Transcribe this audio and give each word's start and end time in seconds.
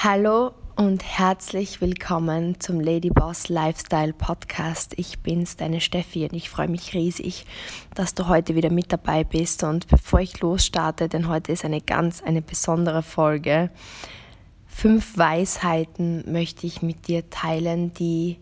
Hallo 0.00 0.52
und 0.76 1.02
herzlich 1.02 1.80
willkommen 1.80 2.60
zum 2.60 2.78
Ladyboss 2.78 3.48
Lifestyle 3.48 4.12
Podcast. 4.12 4.94
Ich 4.96 5.18
bin's, 5.18 5.56
deine 5.56 5.80
Steffi, 5.80 6.22
und 6.22 6.34
ich 6.34 6.50
freue 6.50 6.68
mich 6.68 6.94
riesig, 6.94 7.44
dass 7.96 8.14
du 8.14 8.28
heute 8.28 8.54
wieder 8.54 8.70
mit 8.70 8.92
dabei 8.92 9.24
bist. 9.24 9.64
Und 9.64 9.88
bevor 9.88 10.20
ich 10.20 10.40
losstarte, 10.40 11.08
denn 11.08 11.26
heute 11.26 11.50
ist 11.50 11.64
eine 11.64 11.80
ganz, 11.80 12.22
eine 12.22 12.42
besondere 12.42 13.02
Folge, 13.02 13.70
fünf 14.68 15.18
Weisheiten 15.18 16.30
möchte 16.30 16.68
ich 16.68 16.80
mit 16.80 17.08
dir 17.08 17.28
teilen, 17.28 17.92
die 17.92 18.38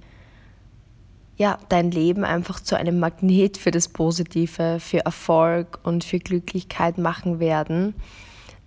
ja, 1.39 1.59
dein 1.71 1.91
Leben 1.91 2.25
einfach 2.25 2.61
zu 2.61 2.77
einem 2.77 3.01
Magnet 3.01 3.57
für 3.57 3.71
das 3.71 3.89
Positive, 3.89 4.79
für 4.79 5.07
Erfolg 5.07 5.81
und 5.85 6.05
für 6.05 6.19
Glücklichkeit 6.19 6.99
machen 6.99 7.41
werden. 7.41 7.95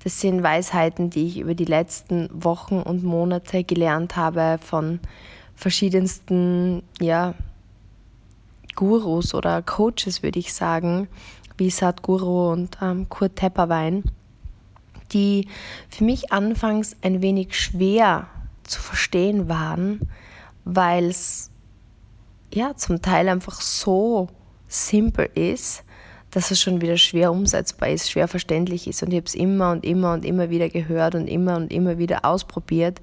Das 0.03 0.21
sind 0.21 0.43
Weisheiten, 0.43 1.09
die 1.09 1.27
ich 1.27 1.39
über 1.39 1.55
die 1.55 1.65
letzten 1.65 2.29
Wochen 2.31 2.81
und 2.81 3.03
Monate 3.03 3.63
gelernt 3.63 4.15
habe 4.15 4.57
von 4.61 4.99
verschiedensten 5.55 6.83
ja, 7.01 7.33
Gurus 8.75 9.33
oder 9.33 9.61
Coaches, 9.61 10.23
würde 10.23 10.39
ich 10.39 10.53
sagen, 10.53 11.09
wie 11.57 11.69
Sadhguru 11.69 12.51
und 12.51 12.77
ähm, 12.81 13.09
Kurt 13.09 13.35
Tepperwein, 13.35 14.03
die 15.11 15.49
für 15.89 16.05
mich 16.05 16.31
anfangs 16.31 16.95
ein 17.01 17.21
wenig 17.21 17.59
schwer 17.59 18.27
zu 18.63 18.81
verstehen 18.81 19.49
waren, 19.49 19.99
weil 20.63 21.05
es 21.05 21.51
ja 22.53 22.75
zum 22.77 23.01
Teil 23.01 23.27
einfach 23.27 23.59
so 23.59 24.29
simpel 24.69 25.29
ist 25.35 25.83
dass 26.31 26.51
es 26.51 26.59
schon 26.61 26.81
wieder 26.81 26.97
schwer 26.97 27.31
umsetzbar 27.31 27.89
ist, 27.89 28.09
schwer 28.09 28.27
verständlich 28.27 28.87
ist. 28.87 29.01
Und 29.03 29.11
ich 29.11 29.17
habe 29.17 29.25
es 29.25 29.35
immer 29.35 29.71
und 29.71 29.83
immer 29.83 30.13
und 30.13 30.25
immer 30.25 30.49
wieder 30.49 30.69
gehört 30.69 31.15
und 31.15 31.27
immer 31.27 31.55
und 31.57 31.71
immer 31.71 31.97
wieder 31.97 32.25
ausprobiert. 32.25 33.01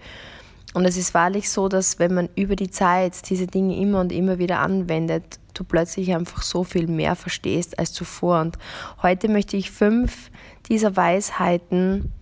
Und 0.75 0.85
es 0.85 0.97
ist 0.97 1.15
wahrlich 1.15 1.51
so, 1.51 1.69
dass 1.69 1.99
wenn 1.99 2.15
man 2.15 2.29
über 2.37 2.55
die 2.55 2.71
Zeit 2.71 3.29
diese 3.31 3.47
Dinge 3.47 3.77
immer 3.77 4.01
und 4.01 4.13
immer 4.13 4.39
wieder 4.39 4.61
anwendet, 4.61 5.39
du 5.55 5.65
plötzlich 5.65 6.15
einfach 6.15 6.43
so 6.43 6.65
viel 6.65 6.87
mehr 6.87 7.17
verstehst 7.17 7.79
als 7.79 7.93
zuvor. 7.93 8.41
Und 8.41 8.59
heute 9.03 9.29
möchte 9.29 9.57
ich 9.57 9.71
fünf 9.71 10.31
dieser 10.69 10.97
Weisheiten 10.97 12.13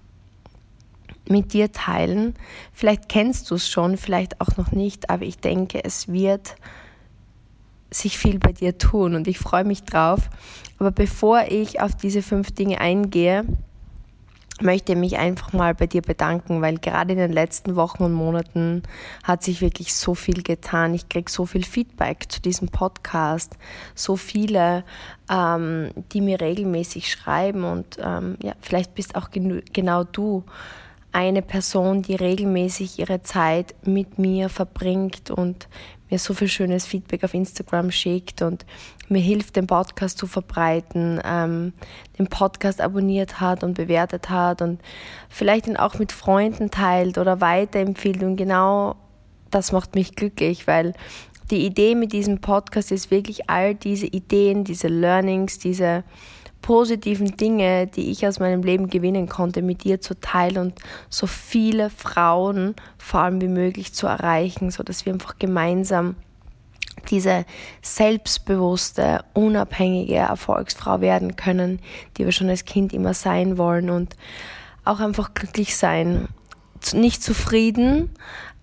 mit 1.29 1.53
dir 1.53 1.73
teilen. 1.73 2.35
Vielleicht 2.73 3.09
kennst 3.09 3.51
du 3.51 3.57
es 3.57 3.69
schon, 3.69 3.97
vielleicht 3.97 4.41
auch 4.41 4.57
noch 4.57 4.73
nicht, 4.73 5.11
aber 5.11 5.25
ich 5.25 5.39
denke, 5.39 5.83
es 5.83 6.09
wird 6.09 6.55
sich 7.95 8.19
viel 8.19 8.39
bei 8.39 8.53
dir 8.53 8.79
tun 8.79 9.15
und 9.15 9.29
ich 9.29 9.39
freue 9.39 9.65
mich 9.65 9.85
drauf. 9.85 10.29
Aber 10.79 10.91
bevor 10.91 11.45
ich 11.49 11.81
auf 11.81 11.95
diese 11.95 12.23
fünf 12.23 12.53
Dinge 12.53 12.81
eingehe, 12.81 13.45
möchte 14.61 14.93
ich 14.93 14.99
mich 14.99 15.19
einfach 15.19 15.53
mal 15.53 15.75
bei 15.75 15.87
dir 15.87 16.03
bedanken, 16.03 16.63
weil 16.63 16.79
gerade 16.79 17.13
in 17.13 17.19
den 17.19 17.33
letzten 17.33 17.75
Wochen 17.75 18.05
und 18.05 18.13
Monaten 18.13 18.83
hat 19.25 19.43
sich 19.43 19.61
wirklich 19.61 19.95
so 19.95 20.15
viel 20.15 20.43
getan. 20.43 20.95
Ich 20.95 21.09
kriege 21.09 21.31
so 21.31 21.45
viel 21.45 21.65
Feedback 21.65 22.31
zu 22.31 22.41
diesem 22.41 22.69
Podcast, 22.69 23.57
so 23.95 24.17
viele, 24.17 24.85
ähm, 25.29 25.91
die 26.13 26.21
mir 26.21 26.41
regelmäßig 26.41 27.11
schreiben 27.11 27.65
und 27.65 27.99
ähm, 28.01 28.37
ja, 28.43 28.53
vielleicht 28.61 28.95
bist 28.95 29.17
auch 29.17 29.31
genau 29.31 30.05
du 30.05 30.45
eine 31.15 31.43
Person, 31.43 32.03
die 32.03 32.17
regelmäßig 32.17 32.99
ihre 32.99 33.23
Zeit 33.23 33.75
mit 33.87 34.19
mir 34.19 34.49
verbringt 34.49 35.31
und 35.31 35.69
mir 36.11 36.19
so 36.19 36.35
viel 36.35 36.49
schönes 36.49 36.87
Feedback 36.87 37.23
auf 37.25 37.35
Instagram 37.35 37.91
schickt 37.91 38.43
und 38.43 38.67
mir 39.09 39.21
hilft, 39.21 39.57
den 39.57 39.67
Podcast 39.67 40.19
zu 40.19 40.27
verbreiten, 40.27 41.21
ähm, 41.25 41.73
den 42.19 42.27
Podcast 42.27 42.81
abonniert 42.81 43.41
hat 43.41 43.63
und 43.63 43.75
bewertet 43.75 44.29
hat 44.29 44.61
und 44.61 44.81
vielleicht 45.29 45.67
ihn 45.67 45.77
auch 45.77 45.99
mit 45.99 46.11
Freunden 46.13 46.71
teilt 46.71 47.17
oder 47.17 47.41
weiterempfiehlt. 47.41 48.23
Und 48.23 48.37
genau 48.37 48.97
das 49.51 49.73
macht 49.73 49.95
mich 49.95 50.17
glücklich, 50.17 50.67
weil 50.67 50.95
die 51.51 51.65
Idee 51.65 51.95
mit 51.95 52.13
diesem 52.13 52.41
Podcast 52.41 52.91
ist 52.91 53.11
wirklich 53.11 53.49
all 53.49 53.75
diese 53.75 54.07
Ideen, 54.07 54.65
diese 54.65 54.89
Learnings, 54.89 55.59
diese 55.59 56.03
positiven 56.65 57.37
Dinge, 57.37 57.87
die 57.87 58.11
ich 58.11 58.27
aus 58.27 58.41
meinem 58.41 58.63
Leben 58.63 58.89
gewinnen 58.89 59.29
konnte, 59.29 59.61
mit 59.61 59.85
dir 59.85 60.01
zu 60.01 60.19
teilen 60.19 60.57
und 60.57 60.79
so 61.11 61.27
viele 61.27 61.91
Frauen 61.91 62.75
vor 62.97 63.21
allem 63.21 63.43
wie 63.43 63.49
möglich 63.49 63.93
zu 63.93 64.07
erreichen, 64.07 64.71
sodass 64.71 65.05
wir 65.05 65.13
einfach 65.13 65.39
gemeinsam 65.39 66.17
diese 67.11 67.45
selbstbewusste, 67.83 69.27
unabhängige 69.35 70.15
Erfolgsfrau 70.15 71.03
werden 71.03 71.37
können, 71.37 71.81
die 72.17 72.25
wir 72.25 72.33
schon 72.33 72.49
als 72.49 72.65
Kind 72.65 72.95
immer 72.95 73.13
sein 73.13 73.59
wollen 73.59 73.91
und 73.91 74.17
auch 74.87 75.01
einfach 75.01 75.35
glücklich 75.35 75.77
sein. 75.77 76.29
Nicht 76.93 77.23
zufrieden, 77.23 78.11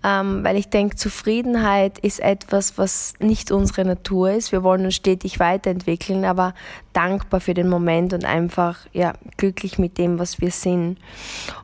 ähm, 0.03 0.43
weil 0.43 0.57
ich 0.57 0.69
denke, 0.69 0.95
Zufriedenheit 0.95 1.99
ist 1.99 2.19
etwas, 2.19 2.77
was 2.77 3.13
nicht 3.19 3.51
unsere 3.51 3.85
Natur 3.85 4.31
ist. 4.31 4.51
Wir 4.51 4.63
wollen 4.63 4.85
uns 4.85 4.95
stetig 4.95 5.39
weiterentwickeln, 5.39 6.25
aber 6.25 6.53
dankbar 6.93 7.39
für 7.39 7.53
den 7.53 7.69
Moment 7.69 8.13
und 8.13 8.25
einfach 8.25 8.79
ja, 8.93 9.13
glücklich 9.37 9.77
mit 9.77 9.97
dem, 9.97 10.17
was 10.17 10.41
wir 10.41 10.51
sind. 10.51 10.97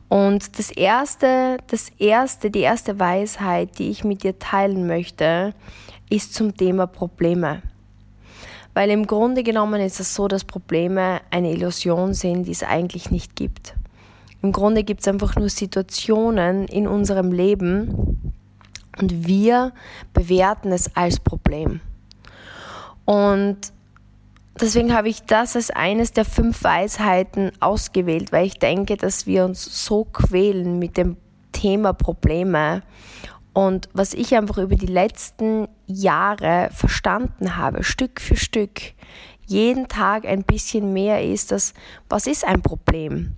Und 0.08 0.58
das 0.60 0.72
erste, 0.72 1.58
das 1.68 1.90
erste, 1.98 2.52
die 2.52 2.62
erste 2.62 3.00
Weisheit, 3.00 3.80
die 3.80 3.90
ich 3.90 4.04
mit 4.04 4.24
dir 4.24 4.38
teilen 4.38 4.88
möchte, 4.88 5.54
ist 6.10 6.34
zum 6.34 6.56
Thema 6.56 6.88
Probleme. 6.88 7.62
Weil 8.76 8.92
im 8.92 9.08
Grunde 9.08 9.42
genommen 9.42 9.82
ist 9.82 10.00
es 10.00 10.14
so, 10.14 10.28
dass 10.28 10.44
Probleme 10.44 11.22
eine 11.32 11.52
Illusion 11.52 12.14
sind, 12.14 12.44
die 12.44 12.52
es 12.52 12.62
eigentlich 12.62 13.10
nicht 13.10 13.36
gibt. 13.36 13.74
Im 14.42 14.52
Grunde 14.52 14.84
gibt 14.84 15.02
es 15.02 15.08
einfach 15.08 15.36
nur 15.36 15.50
Situationen 15.50 16.68
in 16.68 16.88
unserem 16.88 17.32
Leben 17.32 18.34
und 18.98 19.28
wir 19.28 19.74
bewerten 20.14 20.72
es 20.72 20.96
als 20.96 21.20
Problem. 21.20 21.82
Und 23.06 23.58
deswegen 24.60 24.94
habe 24.94 25.10
ich 25.10 25.24
das 25.24 25.56
als 25.56 25.72
eines 25.72 26.12
der 26.12 26.26
fünf 26.26 26.64
Weisheiten 26.64 27.52
ausgewählt, 27.60 28.32
weil 28.32 28.46
ich 28.46 28.60
denke, 28.60 28.98
dass 28.98 29.26
wir 29.26 29.46
uns 29.46 29.86
so 29.86 30.04
quälen 30.04 30.78
mit 30.78 30.98
dem 30.98 31.18
Thema 31.52 31.94
Probleme. 31.94 32.84
Und 33.54 33.90
was 33.94 34.14
ich 34.14 34.36
einfach 34.36 34.60
über 34.60 34.76
die 34.76 34.86
letzten 34.86 35.68
Jahre 35.88 36.70
verstanden 36.72 37.56
habe, 37.56 37.84
Stück 37.84 38.22
für 38.22 38.36
Stück, 38.36 38.82
jeden 39.48 39.88
Tag 39.88 40.26
ein 40.26 40.44
bisschen 40.44 40.94
mehr 40.94 41.24
ist, 41.24 41.52
dass, 41.52 41.74
was 42.10 42.28
ist 42.28 42.46
ein 42.46 42.62
Problem? 42.62 43.36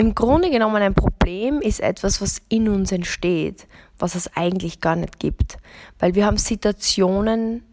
Im 0.00 0.14
Grunde 0.14 0.48
genommen 0.50 0.80
ein 0.80 0.94
Problem 0.94 1.60
ist 1.60 1.80
etwas, 1.80 2.22
was 2.22 2.40
in 2.48 2.68
uns 2.68 2.92
entsteht, 2.92 3.66
was 3.98 4.14
es 4.14 4.30
eigentlich 4.36 4.80
gar 4.80 4.94
nicht 4.94 5.18
gibt. 5.18 5.58
Weil 5.98 6.14
wir 6.14 6.24
haben 6.24 6.36
Situationen, 6.36 7.64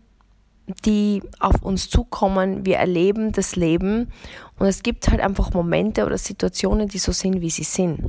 die 0.83 1.21
auf 1.39 1.61
uns 1.61 1.87
zukommen, 1.87 2.65
wir 2.65 2.77
erleben 2.77 3.31
das 3.31 3.55
Leben 3.55 4.11
und 4.57 4.65
es 4.65 4.81
gibt 4.81 5.07
halt 5.07 5.21
einfach 5.21 5.53
Momente 5.53 6.03
oder 6.03 6.17
Situationen, 6.17 6.87
die 6.87 6.97
so 6.97 7.11
sind, 7.11 7.41
wie 7.41 7.51
sie 7.51 7.63
sind. 7.63 7.99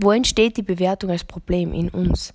Wo 0.00 0.10
entsteht 0.10 0.56
die 0.56 0.62
Bewertung 0.62 1.10
als 1.10 1.22
Problem 1.22 1.72
in 1.72 1.90
uns? 1.90 2.32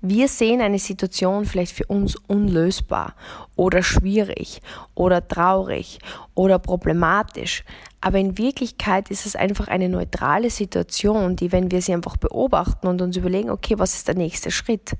Wir 0.00 0.28
sehen 0.28 0.60
eine 0.60 0.78
Situation 0.78 1.44
vielleicht 1.44 1.72
für 1.72 1.86
uns 1.86 2.16
unlösbar 2.28 3.14
oder 3.56 3.82
schwierig 3.82 4.62
oder 4.94 5.26
traurig 5.26 5.98
oder 6.34 6.58
problematisch, 6.58 7.64
aber 8.00 8.18
in 8.18 8.38
Wirklichkeit 8.38 9.10
ist 9.10 9.26
es 9.26 9.36
einfach 9.36 9.68
eine 9.68 9.88
neutrale 9.88 10.50
Situation, 10.50 11.36
die, 11.36 11.52
wenn 11.52 11.70
wir 11.70 11.82
sie 11.82 11.92
einfach 11.92 12.16
beobachten 12.16 12.86
und 12.86 13.02
uns 13.02 13.16
überlegen, 13.16 13.50
okay, 13.50 13.78
was 13.78 13.94
ist 13.94 14.08
der 14.08 14.14
nächste 14.14 14.50
Schritt, 14.50 14.92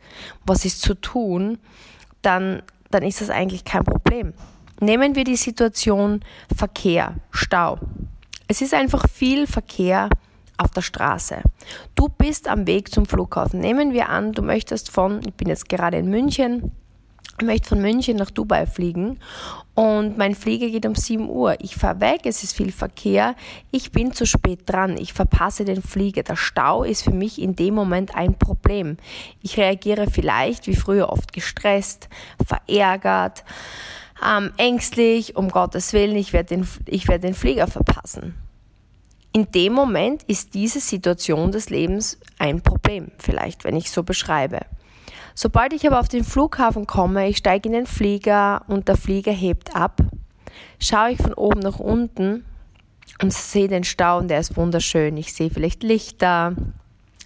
was 0.44 0.64
ist 0.64 0.82
zu 0.82 0.94
tun, 0.94 1.58
dann, 2.20 2.62
dann 2.90 3.02
ist 3.02 3.20
das 3.20 3.30
eigentlich 3.30 3.64
kein 3.64 3.84
Problem. 3.84 4.34
Nehmen 4.80 5.14
wir 5.14 5.24
die 5.24 5.36
Situation 5.36 6.20
Verkehr, 6.54 7.14
Stau. 7.30 7.78
Es 8.48 8.60
ist 8.60 8.74
einfach 8.74 9.08
viel 9.08 9.46
Verkehr 9.46 10.10
auf 10.58 10.70
der 10.70 10.82
Straße. 10.82 11.42
Du 11.94 12.08
bist 12.08 12.48
am 12.48 12.66
Weg 12.66 12.92
zum 12.92 13.06
Flughafen. 13.06 13.60
Nehmen 13.60 13.94
wir 13.94 14.10
an, 14.10 14.32
du 14.32 14.42
möchtest 14.42 14.90
von, 14.90 15.20
ich 15.26 15.34
bin 15.34 15.48
jetzt 15.48 15.68
gerade 15.68 15.96
in 15.96 16.10
München, 16.10 16.72
ich 17.40 17.46
möchte 17.46 17.70
von 17.70 17.80
München 17.80 18.18
nach 18.18 18.30
Dubai 18.30 18.66
fliegen 18.66 19.18
und 19.74 20.18
mein 20.18 20.34
Flieger 20.34 20.68
geht 20.68 20.84
um 20.84 20.94
7 20.94 21.26
Uhr. 21.30 21.56
Ich 21.60 21.74
fahre 21.74 22.00
weg, 22.00 22.20
es 22.24 22.42
ist 22.42 22.54
viel 22.54 22.70
Verkehr, 22.70 23.34
ich 23.70 23.92
bin 23.92 24.12
zu 24.12 24.26
spät 24.26 24.60
dran, 24.66 24.98
ich 24.98 25.14
verpasse 25.14 25.64
den 25.64 25.80
Flieger. 25.80 26.22
Der 26.22 26.36
Stau 26.36 26.84
ist 26.84 27.02
für 27.02 27.12
mich 27.12 27.40
in 27.40 27.56
dem 27.56 27.74
Moment 27.74 28.14
ein 28.14 28.38
Problem. 28.38 28.98
Ich 29.42 29.56
reagiere 29.56 30.10
vielleicht 30.10 30.66
wie 30.66 30.76
früher 30.76 31.08
oft 31.08 31.32
gestresst, 31.32 32.10
verärgert, 32.46 33.42
ähm, 34.22 34.52
ängstlich, 34.58 35.34
um 35.34 35.48
Gottes 35.48 35.94
Willen, 35.94 36.16
ich 36.16 36.34
werde 36.34 36.56
den, 36.56 36.68
ich 36.84 37.08
werde 37.08 37.26
den 37.26 37.34
Flieger 37.34 37.68
verpassen. 37.68 38.34
In 39.32 39.50
dem 39.52 39.72
Moment 39.72 40.24
ist 40.24 40.52
diese 40.52 40.80
Situation 40.80 41.52
des 41.52 41.70
Lebens 41.70 42.18
ein 42.38 42.60
Problem, 42.60 43.12
vielleicht, 43.16 43.64
wenn 43.64 43.76
ich 43.76 43.90
so 43.90 44.02
beschreibe. 44.02 44.60
Sobald 45.34 45.72
ich 45.72 45.86
aber 45.86 46.00
auf 46.00 46.08
den 46.08 46.24
Flughafen 46.24 46.86
komme, 46.86 47.28
ich 47.28 47.38
steige 47.38 47.68
in 47.68 47.72
den 47.72 47.86
Flieger 47.86 48.62
und 48.68 48.88
der 48.88 48.96
Flieger 48.96 49.32
hebt 49.32 49.74
ab, 49.74 50.00
schaue 50.78 51.12
ich 51.12 51.18
von 51.18 51.34
oben 51.34 51.60
nach 51.60 51.78
unten 51.78 52.44
und 53.22 53.32
sehe 53.32 53.68
den 53.68 53.84
Stau 53.84 54.18
und 54.18 54.28
der 54.28 54.40
ist 54.40 54.56
wunderschön. 54.56 55.16
Ich 55.16 55.32
sehe 55.32 55.50
vielleicht 55.50 55.82
Lichter, 55.82 56.54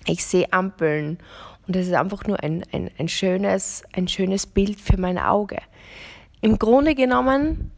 Ich 0.06 0.25
sehe 0.25 0.53
Ampeln 0.53 1.19
und 1.67 1.77
es 1.77 1.87
ist 1.87 1.95
einfach 1.95 2.25
nur 2.25 2.43
ein, 2.43 2.62
ein, 2.73 2.91
ein, 2.99 3.09
schönes, 3.09 3.83
ein 3.93 4.07
schönes 4.07 4.47
Bild 4.47 4.81
für 4.81 4.99
mein 4.99 5.19
Auge. 5.19 5.59
Im 6.43 6.59
Grunde 6.59 6.95
genommen 6.95 7.71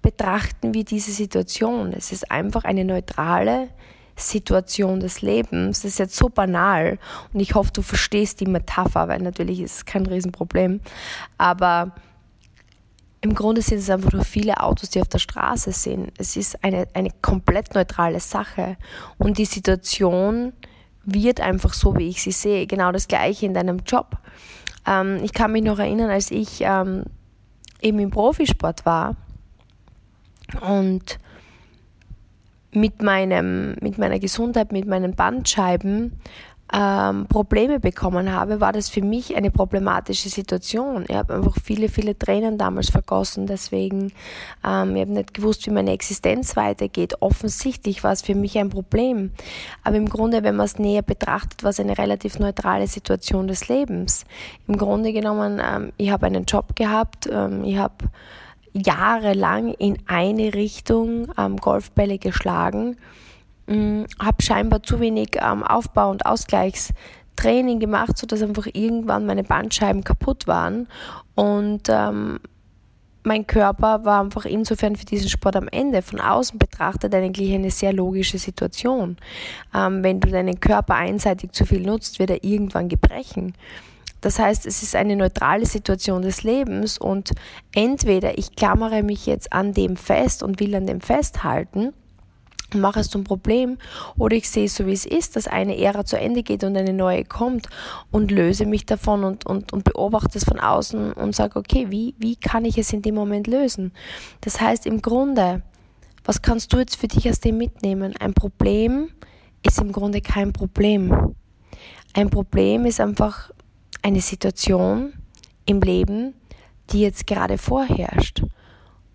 betrachten 0.00 0.74
wir 0.74 0.84
diese 0.84 1.10
Situation. 1.10 1.92
Es 1.92 2.12
ist 2.12 2.30
einfach 2.30 2.64
eine 2.64 2.84
neutrale 2.84 3.68
Situation 4.16 5.00
des 5.00 5.22
Lebens. 5.22 5.82
Das 5.82 5.92
ist 5.92 5.98
jetzt 5.98 6.16
so 6.16 6.28
banal 6.28 6.98
und 7.32 7.40
ich 7.40 7.54
hoffe, 7.54 7.72
du 7.72 7.82
verstehst 7.82 8.40
die 8.40 8.46
Metapher, 8.46 9.08
weil 9.08 9.20
natürlich 9.20 9.60
ist 9.60 9.76
es 9.76 9.84
kein 9.84 10.06
Riesenproblem. 10.06 10.80
Aber 11.38 11.92
im 13.20 13.34
Grunde 13.34 13.62
sind 13.62 13.78
es 13.78 13.88
einfach 13.88 14.12
nur 14.12 14.24
viele 14.24 14.60
Autos, 14.60 14.90
die 14.90 15.00
auf 15.00 15.08
der 15.08 15.20
Straße 15.20 15.72
sind. 15.72 16.12
Es 16.18 16.36
ist 16.36 16.62
eine, 16.64 16.88
eine 16.92 17.10
komplett 17.22 17.74
neutrale 17.74 18.20
Sache 18.20 18.76
und 19.16 19.38
die 19.38 19.44
Situation 19.44 20.52
wird 21.04 21.40
einfach 21.40 21.72
so, 21.72 21.96
wie 21.96 22.08
ich 22.08 22.22
sie 22.22 22.32
sehe. 22.32 22.66
Genau 22.66 22.92
das 22.92 23.08
gleiche 23.08 23.46
in 23.46 23.54
deinem 23.54 23.78
Job. 23.86 24.18
Ähm, 24.86 25.20
ich 25.22 25.32
kann 25.32 25.52
mich 25.52 25.62
noch 25.62 25.78
erinnern, 25.78 26.10
als 26.10 26.30
ich 26.30 26.60
ähm, 26.62 27.04
eben 27.80 27.98
im 27.98 28.10
Profisport 28.10 28.84
war 28.84 29.16
und 30.60 31.18
mit, 32.72 33.02
meinem, 33.02 33.76
mit 33.80 33.98
meiner 33.98 34.18
Gesundheit, 34.18 34.72
mit 34.72 34.86
meinen 34.86 35.14
Bandscheiben 35.14 36.18
ähm, 36.72 37.26
Probleme 37.26 37.80
bekommen 37.80 38.32
habe, 38.32 38.60
war 38.60 38.72
das 38.72 38.88
für 38.88 39.02
mich 39.02 39.36
eine 39.36 39.50
problematische 39.50 40.30
Situation. 40.30 41.04
Ich 41.06 41.14
habe 41.14 41.34
einfach 41.34 41.56
viele, 41.62 41.90
viele 41.90 42.18
Tränen 42.18 42.56
damals 42.56 42.88
vergossen. 42.88 43.46
Deswegen, 43.46 44.12
ähm, 44.66 44.96
ich 44.96 45.02
habe 45.02 45.12
nicht 45.12 45.34
gewusst, 45.34 45.66
wie 45.66 45.70
meine 45.70 45.92
Existenz 45.92 46.56
weitergeht. 46.56 47.20
Offensichtlich 47.20 48.02
war 48.02 48.12
es 48.12 48.22
für 48.22 48.34
mich 48.34 48.58
ein 48.58 48.70
Problem. 48.70 49.32
Aber 49.84 49.96
im 49.96 50.08
Grunde, 50.08 50.42
wenn 50.42 50.56
man 50.56 50.64
es 50.64 50.78
näher 50.78 51.02
betrachtet, 51.02 51.62
war 51.62 51.70
es 51.70 51.80
eine 51.80 51.98
relativ 51.98 52.38
neutrale 52.38 52.86
Situation 52.86 53.48
des 53.48 53.68
Lebens. 53.68 54.24
Im 54.66 54.78
Grunde 54.78 55.12
genommen, 55.12 55.60
ähm, 55.62 55.92
ich 55.98 56.10
habe 56.10 56.24
einen 56.24 56.46
Job 56.46 56.74
gehabt, 56.74 57.28
ähm, 57.30 57.64
ich 57.64 57.76
habe 57.76 57.96
jahrelang 58.72 59.74
in 59.74 59.98
eine 60.06 60.54
Richtung 60.54 61.32
ähm, 61.38 61.56
Golfbälle 61.56 62.18
geschlagen 62.18 62.96
Mm, 63.66 64.04
habe 64.18 64.42
scheinbar 64.42 64.82
zu 64.82 64.98
wenig 65.00 65.30
ähm, 65.40 65.62
Aufbau- 65.62 66.10
und 66.10 66.26
Ausgleichstraining 66.26 67.78
gemacht, 67.78 68.18
sodass 68.18 68.42
einfach 68.42 68.66
irgendwann 68.72 69.26
meine 69.26 69.44
Bandscheiben 69.44 70.02
kaputt 70.02 70.46
waren. 70.46 70.88
Und 71.34 71.88
ähm, 71.88 72.40
mein 73.22 73.46
Körper 73.46 74.04
war 74.04 74.20
einfach 74.20 74.46
insofern 74.46 74.96
für 74.96 75.04
diesen 75.04 75.28
Sport 75.28 75.54
am 75.54 75.68
Ende. 75.68 76.02
Von 76.02 76.20
außen 76.20 76.58
betrachtet 76.58 77.14
eigentlich 77.14 77.54
eine 77.54 77.70
sehr 77.70 77.92
logische 77.92 78.38
Situation. 78.38 79.16
Ähm, 79.72 80.02
wenn 80.02 80.18
du 80.18 80.28
deinen 80.28 80.58
Körper 80.58 80.96
einseitig 80.96 81.52
zu 81.52 81.64
viel 81.64 81.82
nutzt, 81.82 82.18
wird 82.18 82.30
er 82.30 82.42
irgendwann 82.42 82.88
gebrechen. 82.88 83.54
Das 84.22 84.38
heißt, 84.38 84.64
es 84.66 84.82
ist 84.82 84.96
eine 84.96 85.16
neutrale 85.16 85.66
Situation 85.66 86.22
des 86.22 86.42
Lebens 86.44 86.96
und 86.96 87.32
entweder 87.74 88.38
ich 88.38 88.56
klammere 88.56 89.02
mich 89.02 89.26
jetzt 89.26 89.52
an 89.52 89.74
dem 89.74 89.96
fest 89.96 90.42
und 90.42 90.60
will 90.60 90.74
an 90.74 90.86
dem 90.86 91.02
festhalten 91.02 91.92
mache 92.74 93.00
es 93.00 93.10
zum 93.10 93.24
Problem 93.24 93.78
oder 94.16 94.36
ich 94.36 94.48
sehe 94.48 94.64
es 94.64 94.74
so, 94.74 94.86
wie 94.86 94.92
es 94.92 95.04
ist, 95.04 95.36
dass 95.36 95.46
eine 95.46 95.78
Ära 95.78 96.04
zu 96.04 96.18
Ende 96.18 96.42
geht 96.42 96.64
und 96.64 96.76
eine 96.76 96.92
neue 96.92 97.24
kommt 97.24 97.68
und 98.10 98.30
löse 98.30 98.66
mich 98.66 98.86
davon 98.86 99.24
und, 99.24 99.46
und, 99.46 99.72
und 99.72 99.84
beobachte 99.84 100.38
es 100.38 100.44
von 100.44 100.58
außen 100.58 101.12
und 101.12 101.34
sage, 101.34 101.58
okay, 101.58 101.86
wie, 101.90 102.14
wie 102.18 102.36
kann 102.36 102.64
ich 102.64 102.78
es 102.78 102.92
in 102.92 103.02
dem 103.02 103.14
Moment 103.14 103.46
lösen? 103.46 103.92
Das 104.40 104.60
heißt, 104.60 104.86
im 104.86 105.02
Grunde, 105.02 105.62
was 106.24 106.42
kannst 106.42 106.72
du 106.72 106.78
jetzt 106.78 106.96
für 106.96 107.08
dich 107.08 107.28
aus 107.28 107.40
dem 107.40 107.58
mitnehmen? 107.58 108.14
Ein 108.18 108.34
Problem 108.34 109.08
ist 109.62 109.80
im 109.80 109.92
Grunde 109.92 110.20
kein 110.20 110.52
Problem. 110.52 111.34
Ein 112.14 112.30
Problem 112.30 112.86
ist 112.86 113.00
einfach 113.00 113.50
eine 114.02 114.20
Situation 114.20 115.14
im 115.64 115.80
Leben, 115.80 116.34
die 116.90 117.00
jetzt 117.00 117.26
gerade 117.26 117.58
vorherrscht. 117.58 118.42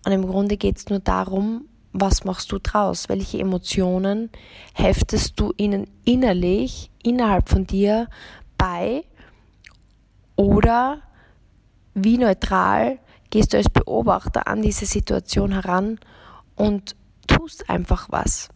Und 0.04 0.12
im 0.12 0.26
Grunde 0.26 0.56
geht 0.56 0.78
es 0.78 0.88
nur 0.88 1.00
darum, 1.00 1.66
was 1.92 2.24
machst 2.24 2.52
du 2.52 2.58
draus? 2.58 3.08
Welche 3.08 3.38
Emotionen 3.38 4.30
heftest 4.74 5.38
du 5.40 5.52
ihnen 5.56 5.86
innerlich, 6.04 6.90
innerhalb 7.02 7.48
von 7.48 7.66
dir 7.66 8.08
bei? 8.56 9.04
Oder 10.36 11.02
wie 11.94 12.18
neutral 12.18 12.98
gehst 13.30 13.52
du 13.52 13.56
als 13.56 13.68
Beobachter 13.68 14.46
an 14.46 14.62
diese 14.62 14.86
Situation 14.86 15.52
heran 15.52 15.98
und 16.54 16.94
tust 17.26 17.68
einfach 17.68 18.08
was, 18.10 18.48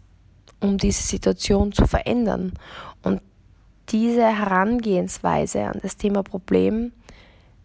um 0.61 0.79
diese 0.79 1.03
Situation 1.03 1.73
zu 1.73 1.87
verändern? 1.87 2.53
Diese 3.93 4.27
Herangehensweise 4.27 5.65
an 5.65 5.79
das 5.83 5.99
Thema 5.99 6.23
Problem 6.23 6.93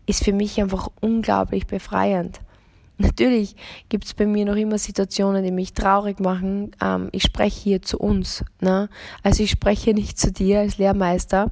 ist 0.06 0.26
für 0.26 0.34
mich 0.34 0.60
einfach 0.60 0.90
unglaublich 1.00 1.68
befreiend. 1.68 2.42
Natürlich 2.98 3.56
gibt 3.88 4.06
es 4.06 4.14
bei 4.14 4.26
mir 4.26 4.46
noch 4.46 4.56
immer 4.56 4.78
Situationen, 4.78 5.44
die 5.44 5.52
mich 5.52 5.74
traurig 5.74 6.20
machen. 6.20 6.72
Ähm, 6.82 7.10
ich 7.14 7.24
spreche 7.24 7.62
hier 7.62 7.82
zu 7.82 7.98
uns. 7.98 8.44
Ne? 8.60 8.90
Also 9.24 9.44
ich 9.44 9.52
spreche 9.52 9.94
nicht 9.94 10.20
zu 10.20 10.32
dir 10.32 10.60
als 10.60 10.78
Lehrmeister, 10.78 11.52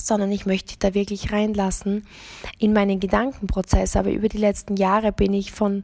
sondern 0.00 0.30
ich 0.30 0.46
möchte 0.46 0.68
dich 0.68 0.78
da 0.78 0.94
wirklich 0.94 1.32
reinlassen 1.32 2.06
in 2.58 2.72
meinen 2.72 3.00
Gedankenprozess. 3.00 3.96
Aber 3.96 4.10
über 4.10 4.28
die 4.28 4.38
letzten 4.38 4.76
Jahre 4.76 5.10
bin 5.10 5.32
ich 5.32 5.50
von, 5.50 5.82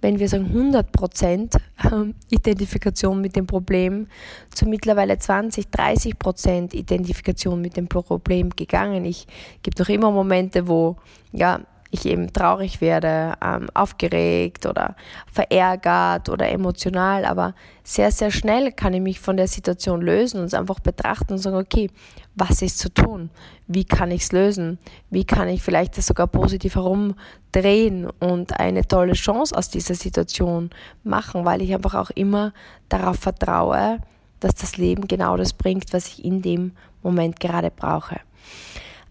wenn 0.00 0.18
wir 0.18 0.28
sagen 0.28 0.50
100% 0.54 1.56
ähm, 1.92 2.14
Identifikation 2.30 3.20
mit 3.20 3.36
dem 3.36 3.46
Problem 3.46 4.06
zu 4.54 4.66
mittlerweile 4.66 5.18
20, 5.18 5.66
30% 5.66 6.74
Identifikation 6.74 7.60
mit 7.60 7.76
dem 7.76 7.88
Problem 7.88 8.50
gegangen. 8.50 9.04
Ich 9.04 9.26
gibt 9.62 9.78
noch 9.78 9.88
immer 9.88 10.10
Momente, 10.10 10.68
wo 10.68 10.96
ja 11.32 11.60
ich 11.90 12.06
eben 12.06 12.32
traurig 12.32 12.80
werde, 12.80 13.34
ähm, 13.44 13.68
aufgeregt 13.74 14.66
oder 14.66 14.94
verärgert 15.30 16.28
oder 16.28 16.48
emotional, 16.48 17.24
aber 17.24 17.54
sehr, 17.82 18.12
sehr 18.12 18.30
schnell 18.30 18.72
kann 18.72 18.94
ich 18.94 19.00
mich 19.00 19.18
von 19.18 19.36
der 19.36 19.48
Situation 19.48 20.00
lösen 20.00 20.40
und 20.40 20.46
es 20.46 20.54
einfach 20.54 20.80
betrachten 20.80 21.32
und 21.32 21.38
sagen, 21.38 21.56
okay, 21.56 21.90
was 22.36 22.62
ist 22.62 22.78
zu 22.78 22.92
tun? 22.92 23.30
Wie 23.66 23.84
kann 23.84 24.10
ich 24.12 24.22
es 24.22 24.32
lösen? 24.32 24.78
Wie 25.10 25.24
kann 25.24 25.48
ich 25.48 25.62
vielleicht 25.62 25.98
das 25.98 26.06
sogar 26.06 26.28
positiv 26.28 26.76
herumdrehen 26.76 28.08
und 28.20 28.58
eine 28.60 28.86
tolle 28.86 29.14
Chance 29.14 29.56
aus 29.56 29.68
dieser 29.68 29.94
Situation 29.94 30.70
machen, 31.02 31.44
weil 31.44 31.62
ich 31.62 31.74
einfach 31.74 31.94
auch 31.94 32.10
immer 32.10 32.52
darauf 32.88 33.16
vertraue, 33.16 33.98
dass 34.38 34.54
das 34.54 34.76
Leben 34.76 35.08
genau 35.08 35.36
das 35.36 35.52
bringt, 35.52 35.92
was 35.92 36.06
ich 36.06 36.24
in 36.24 36.40
dem 36.42 36.72
Moment 37.02 37.40
gerade 37.40 37.70
brauche. 37.70 38.20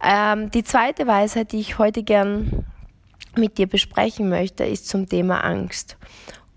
Ähm, 0.04 0.50
die 0.52 0.64
zweite 0.64 1.08
Weisheit, 1.08 1.52
die 1.52 1.60
ich 1.60 1.78
heute 1.78 2.04
gern 2.04 2.66
mit 3.36 3.58
dir 3.58 3.68
besprechen 3.68 4.30
möchte, 4.30 4.64
ist 4.64 4.88
zum 4.88 5.08
Thema 5.08 5.44
Angst. 5.44 5.98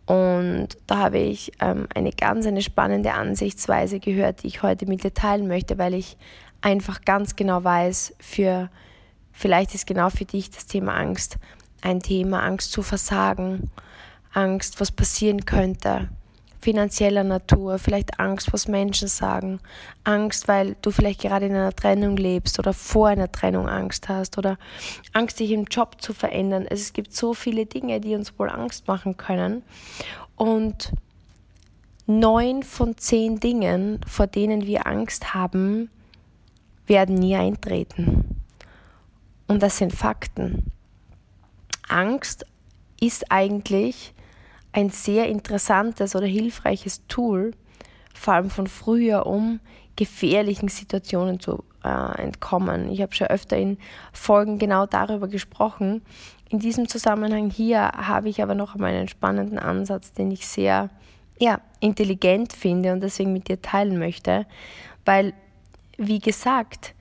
Und 0.07 0.69
da 0.87 0.99
habe 0.99 1.19
ich 1.19 1.53
ähm, 1.61 1.87
eine 1.95 2.11
ganz 2.11 2.47
eine 2.47 2.63
spannende 2.63 3.13
Ansichtsweise 3.13 4.01
gehört, 4.01 4.43
die 4.43 4.49
ich 4.49 4.63
heute 4.63 4.87
mit 4.87 5.05
dir 5.05 5.15
teilen 5.15 5.49
möchte, 5.49 5.79
weil 5.79 5.95
ich 5.95 6.17
einfach 6.61 7.03
ganz 7.03 7.37
genau 7.37 7.63
weiß, 7.63 8.15
für 8.21 8.71
vielleicht 9.33 9.75
ist 9.75 9.87
genau 9.87 10.11
für 10.11 10.25
dich 10.25 10.51
das 10.51 10.67
Thema 10.67 10.95
Angst 10.95 11.39
ein 11.83 12.01
Thema, 12.01 12.43
Angst 12.43 12.73
zu 12.73 12.83
versagen, 12.83 13.71
Angst, 14.33 14.81
was 14.81 14.93
passieren 14.93 15.45
könnte, 15.45 16.09
finanzieller 16.63 17.25
Natur, 17.25 17.79
vielleicht 17.79 18.21
Angst, 18.21 18.53
was 18.53 18.69
Menschen 18.69 19.09
sagen, 19.09 19.59
Angst, 20.05 20.47
weil 20.47 20.77
du 20.81 20.93
vielleicht 20.93 21.21
gerade 21.21 21.47
in 21.47 21.55
einer 21.55 21.75
Trennung 21.75 22.17
lebst 22.17 22.59
oder 22.61 22.73
vor 22.73 23.09
einer 23.09 23.31
Trennung 23.31 23.69
Angst 23.69 24.09
hast 24.09 24.39
oder 24.39 24.57
Angst, 25.13 25.41
dich 25.41 25.51
im 25.51 25.65
Job 25.65 26.01
zu 26.01 26.15
verändern. 26.15 26.65
Es 26.69 26.93
gibt 26.93 27.15
so 27.15 27.35
viele 27.35 27.67
Dinge, 27.67 28.01
die 28.01 28.15
uns 28.15 28.39
wohl 28.39 28.49
Angst 28.49 28.87
machen 28.87 29.17
können. 29.17 29.63
Und 30.37 30.93
neun 32.07 32.63
von 32.63 32.97
zehn 32.97 33.41
Dingen, 33.41 34.01
vor 34.07 34.29
denen 34.29 34.65
wir 34.65 34.87
Angst 34.87 35.35
haben, 35.35 35.91
werden 36.87 37.17
nie 37.17 37.35
eintreten. 37.35 38.41
Und 39.49 39.65
das 39.65 39.79
sind 39.79 39.93
Fakten. 39.93 40.71
Angst 41.89 42.47
ist 43.01 43.33
eigentlich 43.33 44.15
ein 44.73 44.91
sehr 44.91 45.29
interessantes 45.29 46.17
oder 46.17 46.27
hilfreiches 46.27 47.07
Tool, 47.07 47.53
vor 48.15 48.35
allem 48.35 48.51
von 48.51 48.67
früher, 48.67 49.27
um 49.27 49.61
gefährlichen 49.97 50.69
Situationen 50.69 51.41
zu 51.41 51.65
äh, 51.85 52.23
entkommen. 52.23 52.91
Ich 52.91 53.03
habe 53.03 53.15
schon 53.15 53.27
öfter 53.27 53.57
in 53.57 53.79
Folgen 54.13 54.59
genau 54.59 54.87
darüber 54.87 55.29
gesprochen. 55.29 56.03
In 56.49 56.59
diesem 56.59 56.89
Zusammenhang 56.89 57.51
hier 57.51 57.81
habe 57.81 58.29
ich 58.29 58.43
aber 58.43 58.55
noch 58.55 58.75
einmal 58.75 58.95
einen 58.95 59.09
spannenden 59.09 59.59
Ansatz, 59.59 60.13
den 60.13 60.31
ich 60.31 60.47
sehr 60.47 60.91
ja, 61.39 61.61
intelligent 61.81 62.53
finde 62.53 62.93
und 62.93 63.01
deswegen 63.01 63.33
mit 63.33 63.49
dir 63.49 63.61
teilen 63.61 63.99
möchte, 63.99 64.47
weil, 65.05 65.35
wie 65.97 66.21
gesagt, 66.21 66.95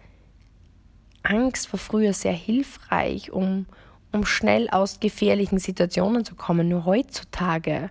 Angst 1.23 1.71
war 1.71 1.79
früher 1.79 2.13
sehr 2.13 2.33
hilfreich, 2.33 3.31
um 3.31 3.67
um 4.11 4.25
schnell 4.25 4.69
aus 4.69 4.99
gefährlichen 4.99 5.59
Situationen 5.59 6.25
zu 6.25 6.35
kommen. 6.35 6.67
Nur 6.67 6.85
heutzutage 6.85 7.89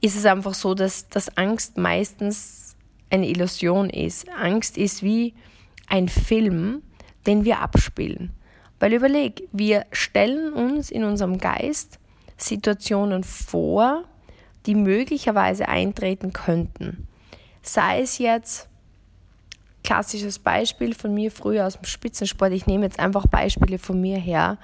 ist 0.00 0.16
es 0.16 0.26
einfach 0.26 0.54
so, 0.54 0.74
dass, 0.74 1.08
dass 1.08 1.36
Angst 1.36 1.76
meistens 1.78 2.76
eine 3.10 3.28
Illusion 3.28 3.90
ist. 3.90 4.28
Angst 4.30 4.76
ist 4.76 5.02
wie 5.02 5.34
ein 5.88 6.08
Film, 6.08 6.82
den 7.26 7.44
wir 7.44 7.60
abspielen. 7.60 8.32
Weil 8.78 8.92
überleg, 8.92 9.48
wir 9.52 9.86
stellen 9.90 10.52
uns 10.52 10.90
in 10.90 11.04
unserem 11.04 11.38
Geist 11.38 11.98
Situationen 12.36 13.24
vor, 13.24 14.04
die 14.66 14.74
möglicherweise 14.74 15.68
eintreten 15.68 16.32
könnten. 16.32 17.08
Sei 17.62 18.02
es 18.02 18.18
jetzt 18.18 18.68
klassisches 19.86 20.40
Beispiel 20.40 20.94
von 20.94 21.14
mir 21.14 21.30
früher 21.30 21.64
aus 21.64 21.74
dem 21.74 21.84
Spitzensport. 21.84 22.52
Ich 22.52 22.66
nehme 22.66 22.84
jetzt 22.84 22.98
einfach 22.98 23.26
Beispiele 23.28 23.78
von 23.78 24.00
mir 24.00 24.18
her, 24.18 24.58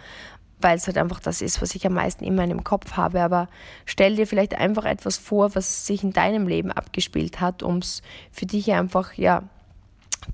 weil 0.61 0.77
es 0.77 0.89
halt 0.89 0.99
einfach 0.99 1.21
das 1.21 1.41
ist, 1.41 1.63
was 1.63 1.77
ich 1.77 1.87
am 1.87 1.95
meisten 1.95 2.25
in 2.25 2.35
meinem 2.35 2.65
Kopf 2.65 2.97
habe. 2.97 3.23
Aber 3.23 3.49
stell 3.87 4.17
dir 4.17 4.27
vielleicht 4.27 4.59
einfach 4.59 4.85
etwas 4.85 5.19
vor, 5.19 5.55
was 5.55 5.87
sich 5.87 6.03
in 6.03 6.13
deinem 6.13 6.49
Leben 6.49 6.73
abgespielt 6.73 7.41
hat, 7.41 7.63
um 7.63 7.79
es 7.79 8.03
für 8.33 8.47
dich 8.47 8.73
einfach 8.73 9.15
ja 9.15 9.45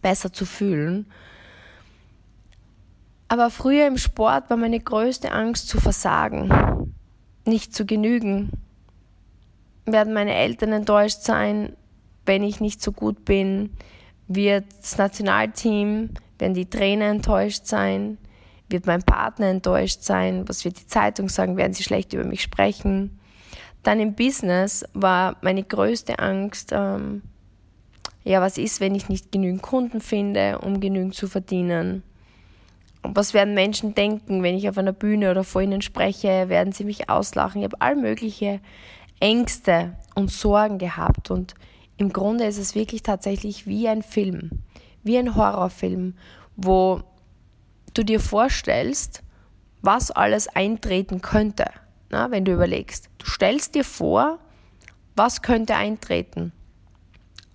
besser 0.00 0.32
zu 0.32 0.46
fühlen. 0.46 1.04
Aber 3.28 3.50
früher 3.50 3.86
im 3.86 3.98
Sport 3.98 4.48
war 4.48 4.56
meine 4.56 4.80
größte 4.80 5.32
Angst 5.32 5.68
zu 5.68 5.78
versagen, 5.80 6.94
nicht 7.44 7.74
zu 7.74 7.84
genügen. 7.84 8.52
Werden 9.84 10.14
meine 10.14 10.34
Eltern 10.34 10.72
enttäuscht 10.72 11.20
sein, 11.20 11.76
wenn 12.24 12.42
ich 12.42 12.60
nicht 12.60 12.80
so 12.80 12.90
gut 12.90 13.26
bin? 13.26 13.76
Wird 14.28 14.66
das 14.80 14.98
Nationalteam, 14.98 16.10
werden 16.38 16.54
die 16.54 16.68
Trainer 16.68 17.06
enttäuscht 17.06 17.66
sein? 17.66 18.18
Wird 18.68 18.86
mein 18.86 19.02
Partner 19.02 19.46
enttäuscht 19.46 20.02
sein? 20.02 20.46
Was 20.48 20.64
wird 20.64 20.78
die 20.78 20.86
Zeitung 20.86 21.28
sagen? 21.28 21.56
Werden 21.56 21.72
sie 21.72 21.82
schlecht 21.82 22.12
über 22.12 22.24
mich 22.24 22.42
sprechen? 22.42 23.18
Dann 23.82 24.00
im 24.00 24.14
Business 24.14 24.84
war 24.92 25.36
meine 25.40 25.62
größte 25.62 26.18
Angst, 26.18 26.72
ähm, 26.72 27.22
ja, 28.24 28.42
was 28.42 28.58
ist, 28.58 28.80
wenn 28.80 28.94
ich 28.94 29.08
nicht 29.08 29.32
genügend 29.32 29.62
Kunden 29.62 30.02
finde, 30.02 30.58
um 30.58 30.80
genügend 30.80 31.14
zu 31.14 31.28
verdienen? 31.28 32.02
Und 33.02 33.16
was 33.16 33.32
werden 33.32 33.54
Menschen 33.54 33.94
denken, 33.94 34.42
wenn 34.42 34.56
ich 34.56 34.68
auf 34.68 34.76
einer 34.76 34.92
Bühne 34.92 35.30
oder 35.30 35.44
vor 35.44 35.62
ihnen 35.62 35.80
spreche? 35.80 36.50
Werden 36.50 36.72
sie 36.72 36.84
mich 36.84 37.08
auslachen? 37.08 37.62
Ich 37.62 37.64
habe 37.64 37.80
all 37.80 37.96
mögliche 37.96 38.60
Ängste 39.20 39.94
und 40.14 40.30
Sorgen 40.30 40.76
gehabt 40.76 41.30
und 41.30 41.54
im 41.98 42.12
Grunde 42.12 42.46
ist 42.46 42.58
es 42.58 42.74
wirklich 42.74 43.02
tatsächlich 43.02 43.66
wie 43.66 43.88
ein 43.88 44.02
Film, 44.02 44.62
wie 45.02 45.18
ein 45.18 45.34
Horrorfilm, 45.34 46.14
wo 46.56 47.02
du 47.92 48.04
dir 48.04 48.20
vorstellst, 48.20 49.22
was 49.82 50.12
alles 50.12 50.48
eintreten 50.48 51.20
könnte, 51.20 51.66
na, 52.10 52.30
wenn 52.30 52.44
du 52.44 52.52
überlegst. 52.52 53.10
Du 53.18 53.26
stellst 53.26 53.74
dir 53.74 53.84
vor, 53.84 54.38
was 55.16 55.42
könnte 55.42 55.74
eintreten. 55.74 56.52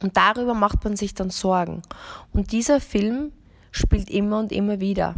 Und 0.01 0.17
darüber 0.17 0.53
macht 0.53 0.83
man 0.83 0.97
sich 0.97 1.13
dann 1.13 1.29
Sorgen. 1.29 1.81
Und 2.33 2.51
dieser 2.51 2.81
Film 2.81 3.31
spielt 3.71 4.09
immer 4.09 4.39
und 4.39 4.51
immer 4.51 4.81
wieder. 4.81 5.15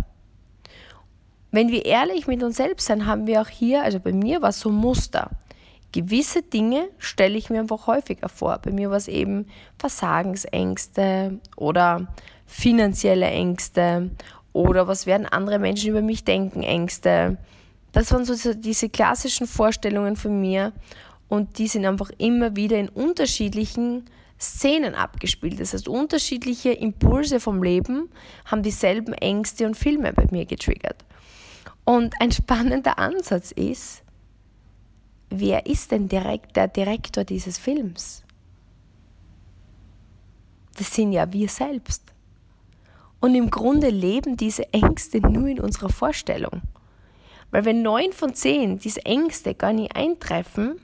Wenn 1.52 1.70
wir 1.70 1.86
ehrlich 1.86 2.28
mit 2.28 2.44
uns 2.44 2.58
selbst 2.58 2.86
sind, 2.86 3.08
haben 3.08 3.26
wir 3.26 3.42
auch 3.42 3.48
hier, 3.48 3.82
also 3.84 4.00
bei 4.00 4.14
mir 4.14 4.44
war 4.44 4.50
es 4.50 4.60
so 4.60 4.70
ein 4.70 4.76
Muster 4.76 5.32
gewisse 5.96 6.42
Dinge 6.42 6.90
stelle 6.98 7.38
ich 7.38 7.50
mir 7.50 7.62
einfach 7.62 7.88
häufiger 7.88 8.28
vor. 8.28 8.60
Bei 8.62 8.70
mir 8.70 8.90
war 8.90 8.98
es 8.98 9.08
eben 9.08 9.48
Versagensängste 9.78 11.40
oder 11.56 12.08
finanzielle 12.46 13.28
Ängste 13.28 14.12
oder 14.52 14.90
was 14.90 15.06
werden 15.06 15.26
andere 15.26 15.58
Menschen 15.58 15.92
über 15.92 16.02
mich 16.02 16.26
denken, 16.26 16.64
Ängste. 16.64 17.38
Das 17.94 18.12
waren 18.12 18.26
so 18.26 18.54
diese 18.54 18.90
klassischen 18.90 19.48
Vorstellungen 19.48 20.18
von 20.18 20.42
mir 20.42 20.74
und 21.30 21.60
die 21.60 21.68
sind 21.68 21.86
einfach 21.86 22.12
immer 22.18 22.58
wieder 22.58 22.78
in 22.78 22.90
unterschiedlichen 22.90 24.04
Szenen 24.38 24.96
abgespielt. 24.96 25.62
Das 25.62 25.74
heißt, 25.74 25.88
unterschiedliche 25.88 26.72
Impulse 26.72 27.40
vom 27.40 27.64
Leben 27.64 28.10
haben 28.44 28.64
dieselben 28.64 29.14
Ängste 29.14 29.66
und 29.66 29.78
Filme 29.78 30.12
bei 30.12 30.28
mir 30.30 30.46
getriggert. 30.46 31.06
Und 31.86 32.16
ein 32.20 32.34
spannender 32.34 33.00
Ansatz 33.00 33.52
ist, 33.52 34.05
wer 35.30 35.66
ist 35.66 35.92
denn 35.92 36.08
direkt 36.08 36.56
der 36.56 36.68
Direktor 36.68 37.24
dieses 37.24 37.58
Films? 37.58 38.24
Das 40.78 40.94
sind 40.94 41.14
ja 41.14 41.32
wir 41.32 41.50
selbst. 41.50 42.04
Und 43.20 43.34
im 43.34 43.50
Grunde 43.50 43.90
leben 43.90 44.38
diese 44.38 44.72
Ängste 44.74 45.20
nur 45.20 45.48
in 45.48 45.60
unserer 45.60 45.90
Vorstellung. 45.90 46.62
Weil 47.52 47.66
wenn 47.66 47.82
neun 47.82 48.12
von 48.12 48.34
zehn 48.36 48.80
diese 48.80 49.06
Ängste 49.06 49.56
gar 49.56 49.74
nie 49.74 49.90
eintreffen, 49.92 50.80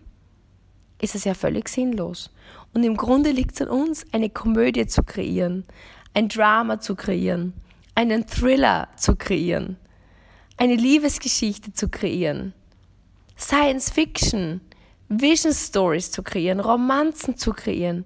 ist 1.02 1.16
es 1.16 1.26
ja 1.26 1.34
völlig 1.34 1.68
sinnlos. 1.68 2.32
Und 2.74 2.84
im 2.84 2.96
Grunde 2.96 3.32
liegt 3.32 3.56
es 3.56 3.62
an 3.62 3.68
uns, 3.68 4.06
eine 4.12 4.30
Komödie 4.30 4.88
zu 4.88 5.04
kreieren, 5.04 5.66
ein 6.14 6.30
Drama 6.30 6.80
zu 6.80 6.96
kreieren, 6.96 7.54
einen 7.96 8.26
Thriller 8.28 8.88
zu 8.96 9.16
kreieren, 9.16 9.78
eine 10.58 10.76
Liebesgeschichte 10.76 11.74
zu 11.74 11.90
kreieren, 11.90 12.54
Science 13.42 13.90
Fiction, 13.90 14.62
Vision 15.10 15.54
Stories 15.54 16.12
zu 16.12 16.22
kreieren, 16.22 16.60
Romanzen 16.60 17.38
zu 17.38 17.54
kreieren. 17.54 18.06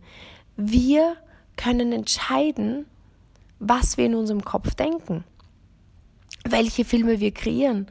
Wir 0.56 1.18
können 1.58 1.92
entscheiden, 1.92 2.86
was 3.60 3.98
wir 3.98 4.06
in 4.06 4.16
unserem 4.16 4.46
Kopf 4.46 4.76
denken, 4.76 5.24
welche 6.46 6.86
Filme 6.86 7.20
wir 7.20 7.34
kreieren. 7.34 7.88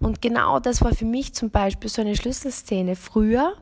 Und 0.00 0.20
genau 0.20 0.60
das 0.60 0.82
war 0.82 0.94
für 0.94 1.04
mich 1.04 1.32
zum 1.32 1.50
Beispiel 1.50 1.88
so 1.88 2.02
eine 2.02 2.14
Schlüsselszene 2.14 2.94
früher. 2.94 3.54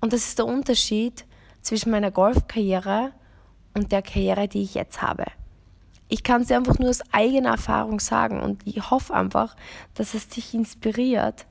Und 0.00 0.12
das 0.12 0.28
ist 0.28 0.38
der 0.38 0.46
Unterschied 0.46 1.24
zwischen 1.60 1.90
meiner 1.90 2.10
Golfkarriere 2.10 3.12
und 3.74 3.90
der 3.90 4.02
Karriere, 4.02 4.46
die 4.46 4.62
ich 4.62 4.74
jetzt 4.74 5.02
habe. 5.02 5.24
Ich 6.08 6.22
kann 6.22 6.42
es 6.42 6.48
dir 6.48 6.56
einfach 6.56 6.78
nur 6.78 6.90
aus 6.90 7.02
eigener 7.12 7.50
Erfahrung 7.50 7.98
sagen 7.98 8.40
und 8.40 8.64
ich 8.64 8.90
hoffe 8.90 9.14
einfach, 9.14 9.56
dass 9.94 10.14
es 10.14 10.28
dich 10.28 10.54
inspiriert, 10.54 11.46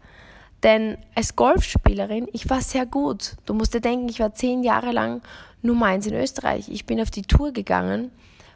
denn 0.63 0.98
als 1.15 1.36
Golfspielerin, 1.36 2.27
ich 2.32 2.50
war 2.50 2.62
sehr 2.62 2.86
gut. 2.86 3.36
Du 3.46 3.53
musst 3.53 3.74
dir 3.74 3.82
denken, 3.82 4.08
ich 4.10 4.20
war 4.20 4.34
zehn 4.34 4.63
Jahre 4.63 4.91
lang 4.91 5.22
Nummer 5.62 5.88
eins 5.88 6.08
in 6.08 6.13
Österreich. 6.13 6.70
Ich 6.70 6.86
bin 6.86 7.01
auf 7.01 7.12
die 7.12 7.24
Tour 7.24 7.51
gegangen, 7.51 8.12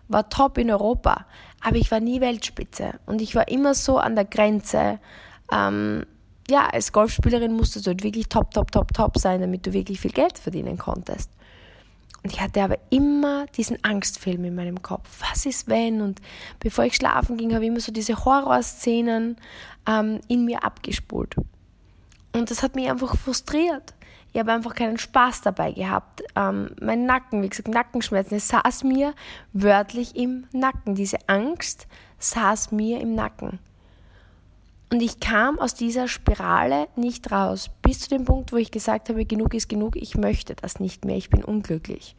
war 0.08 0.30
top 0.30 0.58
in 0.58 0.72
Europa, 0.72 1.26
aber 1.62 1.78
ich 1.78 1.92
war 1.92 2.00
nie 2.00 2.22
Weltspitze. 2.22 3.00
Und 3.06 3.22
ich 3.22 3.36
war 3.36 3.48
immer 3.48 3.74
so 3.74 3.98
an 3.98 4.16
der 4.16 4.26
Grenze. 4.26 5.00
Ähm, 5.52 6.06
ja, 6.50 6.68
als 6.68 6.94
Golfspielerin 6.94 7.54
musstest 7.54 7.86
du 7.88 7.92
halt 7.92 8.04
wirklich 8.04 8.30
top, 8.30 8.54
top, 8.54 8.72
top, 8.72 8.94
top 8.94 9.18
sein, 9.18 9.42
damit 9.42 9.66
du 9.66 9.74
wirklich 9.74 10.00
viel 10.00 10.12
Geld 10.12 10.38
verdienen 10.38 10.78
konntest. 10.78 11.30
Und 12.24 12.34
ich 12.34 12.42
hatte 12.42 12.64
aber 12.64 12.78
immer 12.90 13.46
diesen 13.48 13.84
Angstfilm 13.84 14.44
in 14.46 14.56
meinem 14.56 14.82
Kopf. 14.82 15.22
Was 15.30 15.46
ist 15.46 15.68
wenn? 15.68 16.02
Und 16.02 16.22
bevor 16.60 16.86
ich 16.86 16.96
schlafen 16.96 17.38
ging, 17.38 17.54
habe 17.54 17.66
ich 17.66 17.70
immer 17.70 17.80
so 17.80 17.92
diese 17.92 18.26
Horrorszenen 18.26 19.38
ähm, 19.88 20.20
in 20.28 20.46
mir 20.46 20.64
abgespult. 20.64 21.36
Und 22.34 22.52
das 22.52 22.64
hat 22.64 22.76
mich 22.76 22.90
einfach 22.90 23.16
frustriert. 23.18 23.94
Ich 24.34 24.40
habe 24.40 24.52
einfach 24.52 24.76
keinen 24.76 24.98
Spaß 24.98 25.42
dabei 25.42 25.72
gehabt. 25.72 26.24
Ähm, 26.36 26.70
mein 26.80 27.06
Nacken, 27.06 27.42
wie 27.42 27.50
gesagt, 27.50 27.70
Nackenschmerzen, 27.70 28.38
es 28.38 28.48
saß 28.50 28.84
mir 28.84 29.14
wörtlich 29.54 30.16
im 30.16 30.46
Nacken. 30.52 30.96
Diese 30.96 31.18
Angst 31.28 31.88
saß 32.20 32.72
mir 32.72 33.02
im 33.02 33.16
Nacken. 33.16 33.60
Und 34.92 35.02
ich 35.02 35.20
kam 35.20 35.60
aus 35.60 35.74
dieser 35.74 36.08
Spirale 36.08 36.88
nicht 36.96 37.32
raus, 37.32 37.70
bis 37.82 38.02
zu 38.02 38.10
dem 38.10 38.24
Punkt, 38.24 38.54
wo 38.54 38.58
ich 38.58 38.72
gesagt 38.72 39.10
habe, 39.10 39.26
genug 39.26 39.54
ist 39.54 39.68
genug, 39.68 39.98
ich 39.98 40.16
möchte 40.16 40.56
das 40.56 40.80
nicht 40.80 41.04
mehr, 41.04 41.18
ich 41.18 41.30
bin 41.30 41.44
unglücklich. 41.44 42.16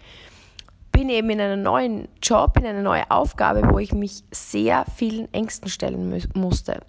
Bin 0.93 1.09
eben 1.09 1.31
in 1.31 1.41
einen 1.41 1.62
neuen 1.62 2.09
Job, 2.23 2.59
in 2.59 2.67
eine 2.67 2.83
neue 2.83 3.11
Aufgabe, 3.11 3.71
wo 3.71 3.79
ich 3.79 3.93
mich 3.93 4.23
sehr 4.31 4.85
vielen 4.97 5.33
Ängsten 5.33 5.71
stellen 5.71 6.29
musste. 6.35 6.81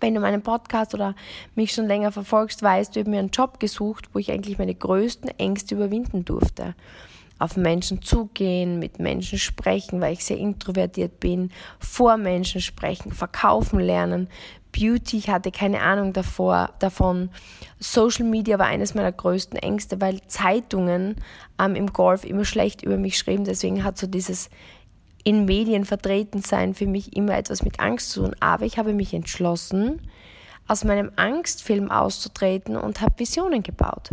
Wenn 0.00 0.14
du 0.14 0.20
meinen 0.20 0.42
Podcast 0.42 0.94
oder 0.94 1.14
mich 1.54 1.72
schon 1.72 1.86
länger 1.86 2.10
verfolgst, 2.10 2.62
weißt 2.62 2.94
du, 2.94 3.00
ich 3.00 3.04
habe 3.04 3.10
mir 3.10 3.18
einen 3.18 3.30
Job 3.30 3.60
gesucht, 3.60 4.08
wo 4.12 4.18
ich 4.18 4.32
eigentlich 4.32 4.58
meine 4.58 4.74
größten 4.74 5.30
Ängste 5.38 5.74
überwinden 5.74 6.24
durfte. 6.24 6.74
Auf 7.38 7.56
Menschen 7.56 8.02
zugehen, 8.02 8.78
mit 8.78 8.98
Menschen 8.98 9.38
sprechen, 9.38 10.00
weil 10.00 10.12
ich 10.12 10.24
sehr 10.24 10.36
introvertiert 10.36 11.20
bin, 11.20 11.50
vor 11.78 12.18
Menschen 12.18 12.60
sprechen, 12.60 13.12
verkaufen 13.12 13.80
lernen. 13.80 14.28
Beauty, 14.72 15.18
ich 15.18 15.30
hatte 15.30 15.50
keine 15.50 15.80
Ahnung 15.80 16.12
davor, 16.12 16.70
davon. 16.78 17.30
Social 17.78 18.24
Media 18.24 18.58
war 18.58 18.66
eines 18.66 18.94
meiner 18.94 19.12
größten 19.12 19.58
Ängste, 19.58 20.00
weil 20.00 20.20
Zeitungen 20.28 21.16
ähm, 21.58 21.74
im 21.74 21.92
Golf 21.92 22.24
immer 22.24 22.44
schlecht 22.44 22.82
über 22.82 22.96
mich 22.96 23.18
schrieben. 23.18 23.44
Deswegen 23.44 23.84
hat 23.84 23.98
so 23.98 24.06
dieses 24.06 24.50
in 25.24 25.44
Medien 25.44 25.84
vertreten 25.84 26.42
sein 26.42 26.74
für 26.74 26.86
mich 26.86 27.16
immer 27.16 27.36
etwas 27.36 27.62
mit 27.62 27.80
Angst 27.80 28.10
zu 28.10 28.22
tun. 28.22 28.36
Aber 28.40 28.64
ich 28.64 28.78
habe 28.78 28.92
mich 28.92 29.12
entschlossen, 29.14 30.00
aus 30.66 30.84
meinem 30.84 31.10
Angstfilm 31.16 31.90
auszutreten 31.90 32.76
und 32.76 33.00
habe 33.00 33.18
Visionen 33.18 33.62
gebaut. 33.62 34.10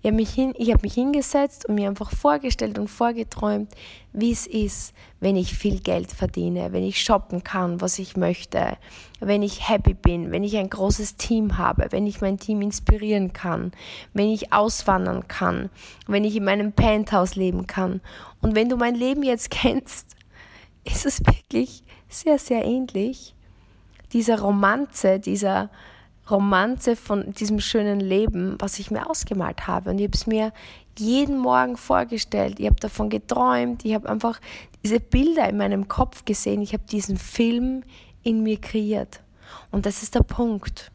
Ich 0.00 0.08
habe 0.08 0.16
mich, 0.16 0.36
habe 0.36 0.82
mich 0.82 0.94
hingesetzt 0.94 1.66
und 1.66 1.76
mir 1.76 1.88
einfach 1.88 2.10
vorgestellt 2.10 2.76
und 2.76 2.88
vorgeträumt, 2.88 3.72
wie 4.12 4.32
es 4.32 4.48
ist, 4.48 4.94
wenn 5.20 5.36
ich 5.36 5.54
viel 5.54 5.78
Geld 5.78 6.10
verdiene, 6.10 6.72
wenn 6.72 6.82
ich 6.82 7.00
shoppen 7.00 7.44
kann, 7.44 7.80
was 7.80 8.00
ich 8.00 8.16
möchte, 8.16 8.78
wenn 9.20 9.44
ich 9.44 9.68
happy 9.68 9.94
bin, 9.94 10.32
wenn 10.32 10.42
ich 10.42 10.56
ein 10.56 10.68
großes 10.70 11.18
Team 11.18 11.56
habe, 11.56 11.86
wenn 11.90 12.08
ich 12.08 12.20
mein 12.20 12.38
Team 12.38 12.62
inspirieren 12.62 13.32
kann, 13.32 13.70
wenn 14.12 14.28
ich 14.28 14.52
auswandern 14.52 15.28
kann, 15.28 15.70
wenn 16.08 16.24
ich 16.24 16.34
in 16.34 16.44
meinem 16.44 16.72
Penthouse 16.72 17.36
leben 17.36 17.68
kann. 17.68 18.00
Und 18.40 18.56
wenn 18.56 18.68
du 18.68 18.76
mein 18.76 18.96
Leben 18.96 19.22
jetzt 19.22 19.50
kennst, 19.52 20.16
ist 20.84 21.06
es 21.06 21.20
wirklich 21.20 21.82
sehr, 22.08 22.38
sehr 22.38 22.64
ähnlich. 22.64 23.34
Dieser 24.12 24.40
Romanze, 24.40 25.18
dieser 25.18 25.70
Romanze 26.30 26.96
von 26.96 27.32
diesem 27.32 27.60
schönen 27.60 28.00
Leben, 28.00 28.56
was 28.58 28.78
ich 28.78 28.90
mir 28.90 29.08
ausgemalt 29.08 29.66
habe. 29.66 29.90
Und 29.90 29.98
ich 29.98 30.04
habe 30.04 30.14
es 30.14 30.26
mir 30.26 30.52
jeden 30.98 31.38
Morgen 31.38 31.76
vorgestellt. 31.76 32.60
Ich 32.60 32.66
habe 32.66 32.80
davon 32.80 33.08
geträumt. 33.08 33.84
Ich 33.84 33.94
habe 33.94 34.08
einfach 34.08 34.40
diese 34.84 35.00
Bilder 35.00 35.48
in 35.48 35.56
meinem 35.56 35.88
Kopf 35.88 36.24
gesehen. 36.24 36.62
Ich 36.62 36.72
habe 36.72 36.84
diesen 36.90 37.16
Film 37.16 37.82
in 38.22 38.42
mir 38.42 38.60
kreiert. 38.60 39.20
Und 39.70 39.86
das 39.86 40.02
ist 40.02 40.14
der 40.14 40.22
Punkt. 40.22 40.90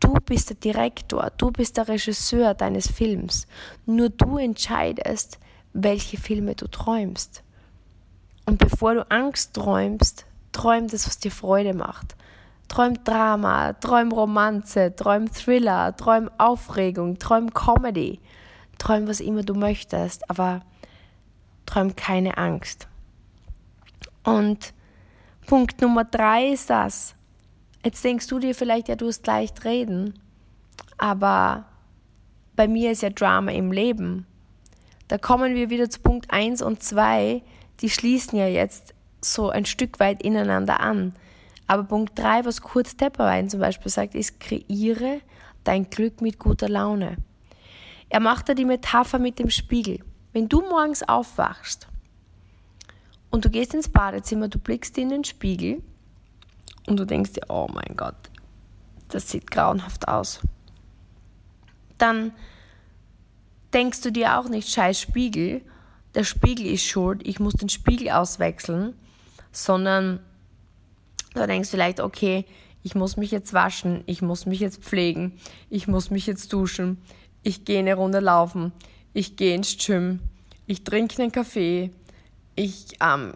Du 0.00 0.14
bist 0.24 0.50
der 0.50 0.56
Direktor, 0.56 1.32
du 1.36 1.50
bist 1.50 1.76
der 1.76 1.88
Regisseur 1.88 2.54
deines 2.54 2.88
Films. 2.88 3.46
Nur 3.84 4.10
du 4.10 4.38
entscheidest, 4.38 5.38
welche 5.72 6.16
Filme 6.16 6.54
du 6.54 6.68
träumst. 6.68 7.42
Und 8.48 8.56
bevor 8.56 8.94
du 8.94 9.10
Angst 9.10 9.52
träumst, 9.52 10.24
träum 10.52 10.88
das, 10.88 11.06
was 11.06 11.18
dir 11.18 11.30
Freude 11.30 11.74
macht. 11.74 12.16
Träum 12.68 13.04
Drama, 13.04 13.74
träum 13.74 14.10
Romanze, 14.10 14.96
träum 14.96 15.30
Thriller, 15.30 15.94
träum 15.94 16.30
Aufregung, 16.38 17.18
träum 17.18 17.52
Comedy. 17.52 18.20
Träum, 18.78 19.06
was 19.06 19.20
immer 19.20 19.42
du 19.42 19.52
möchtest, 19.52 20.30
aber 20.30 20.62
träum 21.66 21.94
keine 21.94 22.38
Angst. 22.38 22.88
Und 24.24 24.72
Punkt 25.46 25.82
Nummer 25.82 26.04
drei 26.04 26.46
ist 26.46 26.70
das. 26.70 27.14
Jetzt 27.84 28.02
denkst 28.02 28.28
du 28.28 28.38
dir 28.38 28.54
vielleicht, 28.54 28.88
ja, 28.88 28.96
du 28.96 29.08
hast 29.08 29.26
leicht 29.26 29.66
reden, 29.66 30.18
aber 30.96 31.66
bei 32.56 32.66
mir 32.66 32.92
ist 32.92 33.02
ja 33.02 33.10
Drama 33.10 33.52
im 33.52 33.72
Leben. 33.72 34.26
Da 35.08 35.18
kommen 35.18 35.54
wir 35.54 35.68
wieder 35.68 35.90
zu 35.90 36.00
Punkt 36.00 36.30
1 36.30 36.62
und 36.62 36.82
2, 36.82 37.42
die 37.80 37.90
schließen 37.90 38.38
ja 38.38 38.46
jetzt 38.46 38.94
so 39.20 39.50
ein 39.50 39.64
Stück 39.64 40.00
weit 40.00 40.22
ineinander 40.22 40.80
an. 40.80 41.14
Aber 41.66 41.84
Punkt 41.84 42.18
3, 42.18 42.44
was 42.44 42.62
Kurt 42.62 42.98
Tepperwein 42.98 43.50
zum 43.50 43.60
Beispiel 43.60 43.90
sagt, 43.90 44.14
ist, 44.14 44.40
kreiere 44.40 45.20
dein 45.64 45.90
Glück 45.90 46.20
mit 46.20 46.38
guter 46.38 46.68
Laune. 46.68 47.16
Er 48.08 48.20
macht 48.20 48.48
da 48.48 48.54
die 48.54 48.64
Metapher 48.64 49.18
mit 49.18 49.38
dem 49.38 49.50
Spiegel. 49.50 50.00
Wenn 50.32 50.48
du 50.48 50.62
morgens 50.62 51.06
aufwachst 51.06 51.88
und 53.30 53.44
du 53.44 53.50
gehst 53.50 53.74
ins 53.74 53.88
Badezimmer, 53.88 54.48
du 54.48 54.58
blickst 54.58 54.96
in 54.96 55.10
den 55.10 55.24
Spiegel 55.24 55.82
und 56.86 56.98
du 56.98 57.04
denkst 57.04 57.32
dir, 57.34 57.42
oh 57.48 57.68
mein 57.72 57.96
Gott, 57.96 58.16
das 59.08 59.28
sieht 59.28 59.50
grauenhaft 59.50 60.08
aus. 60.08 60.40
Dann 61.98 62.32
denkst 63.74 64.00
du 64.00 64.12
dir 64.12 64.38
auch 64.38 64.48
nicht, 64.48 64.68
scheiß 64.68 65.00
Spiegel, 65.00 65.60
der 66.18 66.24
Spiegel 66.24 66.66
ist 66.66 66.84
schuld, 66.84 67.24
ich 67.24 67.38
muss 67.38 67.54
den 67.54 67.68
Spiegel 67.68 68.10
auswechseln, 68.10 68.94
sondern 69.52 70.18
du 71.32 71.46
denkst 71.46 71.70
vielleicht, 71.70 72.00
okay, 72.00 72.44
ich 72.82 72.96
muss 72.96 73.16
mich 73.16 73.30
jetzt 73.30 73.52
waschen, 73.52 74.02
ich 74.06 74.20
muss 74.20 74.44
mich 74.44 74.58
jetzt 74.58 74.82
pflegen, 74.82 75.38
ich 75.70 75.86
muss 75.86 76.10
mich 76.10 76.26
jetzt 76.26 76.52
duschen, 76.52 76.98
ich 77.44 77.64
gehe 77.64 77.78
eine 77.78 77.94
Runde 77.94 78.18
laufen, 78.18 78.72
ich 79.14 79.36
gehe 79.36 79.54
ins 79.54 79.76
Gym, 79.78 80.18
ich 80.66 80.82
trinke 80.82 81.22
einen 81.22 81.30
Kaffee, 81.30 81.92
ich 82.56 82.86
ähm, 83.00 83.34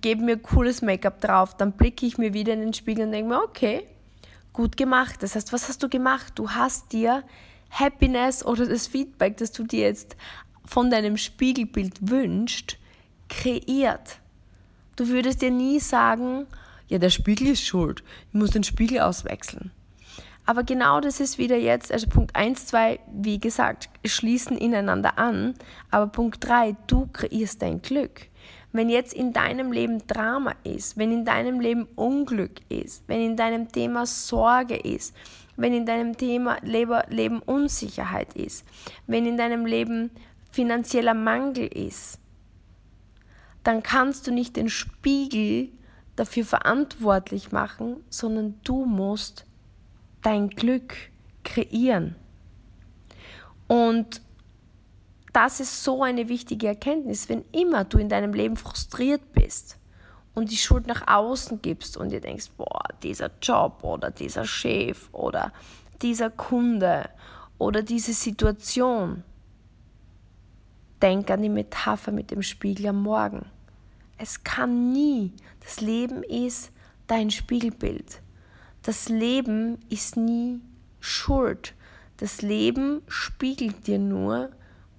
gebe 0.00 0.22
mir 0.22 0.36
cooles 0.36 0.82
Make-up 0.82 1.20
drauf, 1.20 1.56
dann 1.56 1.72
blicke 1.72 2.06
ich 2.06 2.18
mir 2.18 2.32
wieder 2.32 2.52
in 2.52 2.60
den 2.60 2.72
Spiegel 2.72 3.06
und 3.06 3.10
denke 3.10 3.30
mir, 3.30 3.42
okay, 3.42 3.84
gut 4.52 4.76
gemacht. 4.76 5.24
Das 5.24 5.34
heißt, 5.34 5.52
was 5.52 5.68
hast 5.68 5.82
du 5.82 5.88
gemacht? 5.88 6.34
Du 6.36 6.50
hast 6.50 6.92
dir 6.92 7.24
Happiness 7.68 8.46
oder 8.46 8.64
das 8.64 8.86
Feedback, 8.86 9.38
das 9.38 9.50
du 9.50 9.64
dir 9.64 9.80
jetzt 9.80 10.16
von 10.66 10.90
deinem 10.90 11.16
Spiegelbild 11.16 12.10
wünschst, 12.10 12.78
kreiert. 13.28 14.18
Du 14.96 15.08
würdest 15.08 15.42
dir 15.42 15.50
nie 15.50 15.80
sagen, 15.80 16.46
ja, 16.88 16.98
der 16.98 17.10
Spiegel 17.10 17.48
ist 17.48 17.64
schuld, 17.66 18.02
ich 18.28 18.38
muss 18.38 18.50
den 18.50 18.64
Spiegel 18.64 19.00
auswechseln. 19.00 19.70
Aber 20.48 20.62
genau 20.62 21.00
das 21.00 21.18
ist 21.18 21.38
wieder 21.38 21.56
jetzt, 21.56 21.90
also 21.90 22.06
Punkt 22.06 22.36
1, 22.36 22.66
2, 22.66 23.00
wie 23.20 23.40
gesagt, 23.40 23.90
schließen 24.04 24.56
ineinander 24.56 25.18
an. 25.18 25.54
Aber 25.90 26.06
Punkt 26.06 26.46
3, 26.46 26.76
du 26.86 27.08
kreierst 27.12 27.62
dein 27.62 27.82
Glück. 27.82 28.28
Wenn 28.72 28.88
jetzt 28.88 29.12
in 29.12 29.32
deinem 29.32 29.72
Leben 29.72 30.06
Drama 30.06 30.54
ist, 30.62 30.96
wenn 30.96 31.10
in 31.10 31.24
deinem 31.24 31.58
Leben 31.58 31.88
Unglück 31.96 32.60
ist, 32.68 33.02
wenn 33.08 33.20
in 33.20 33.36
deinem 33.36 33.72
Thema 33.72 34.06
Sorge 34.06 34.76
ist, 34.76 35.16
wenn 35.56 35.72
in 35.72 35.84
deinem 35.84 36.16
Thema 36.16 36.58
Leben 36.62 37.40
Unsicherheit 37.40 38.34
ist, 38.34 38.64
wenn 39.08 39.26
in 39.26 39.36
deinem 39.36 39.66
Leben 39.66 40.10
finanzieller 40.56 41.12
Mangel 41.12 41.66
ist, 41.66 42.18
dann 43.62 43.82
kannst 43.82 44.26
du 44.26 44.32
nicht 44.32 44.56
den 44.56 44.70
Spiegel 44.70 45.68
dafür 46.16 46.46
verantwortlich 46.46 47.52
machen, 47.52 47.96
sondern 48.08 48.58
du 48.64 48.86
musst 48.86 49.44
dein 50.22 50.48
Glück 50.48 50.94
kreieren. 51.44 52.16
Und 53.68 54.22
das 55.34 55.60
ist 55.60 55.84
so 55.84 56.02
eine 56.02 56.30
wichtige 56.30 56.68
Erkenntnis, 56.68 57.28
wenn 57.28 57.44
immer 57.52 57.84
du 57.84 57.98
in 57.98 58.08
deinem 58.08 58.32
Leben 58.32 58.56
frustriert 58.56 59.32
bist 59.34 59.76
und 60.34 60.50
die 60.50 60.56
Schuld 60.56 60.86
nach 60.86 61.06
außen 61.06 61.60
gibst 61.60 61.98
und 61.98 62.08
dir 62.08 62.22
denkst, 62.22 62.52
boah, 62.56 62.88
dieser 63.02 63.30
Job 63.42 63.84
oder 63.84 64.10
dieser 64.10 64.46
Chef 64.46 65.10
oder 65.12 65.52
dieser 66.00 66.30
Kunde 66.30 67.10
oder 67.58 67.82
diese 67.82 68.14
Situation, 68.14 69.22
denk 71.02 71.30
an 71.30 71.42
die 71.42 71.48
Metapher 71.48 72.12
mit 72.12 72.30
dem 72.30 72.42
Spiegel 72.42 72.88
am 72.88 73.02
Morgen. 73.02 73.46
Es 74.18 74.44
kann 74.44 74.92
nie, 74.92 75.32
das 75.60 75.80
Leben 75.80 76.22
ist 76.22 76.72
dein 77.06 77.30
Spiegelbild. 77.30 78.22
Das 78.82 79.08
Leben 79.08 79.78
ist 79.88 80.16
nie 80.16 80.60
schuld. 81.00 81.74
Das 82.16 82.40
Leben 82.40 83.02
spiegelt 83.08 83.86
dir 83.86 83.98
nur, 83.98 84.50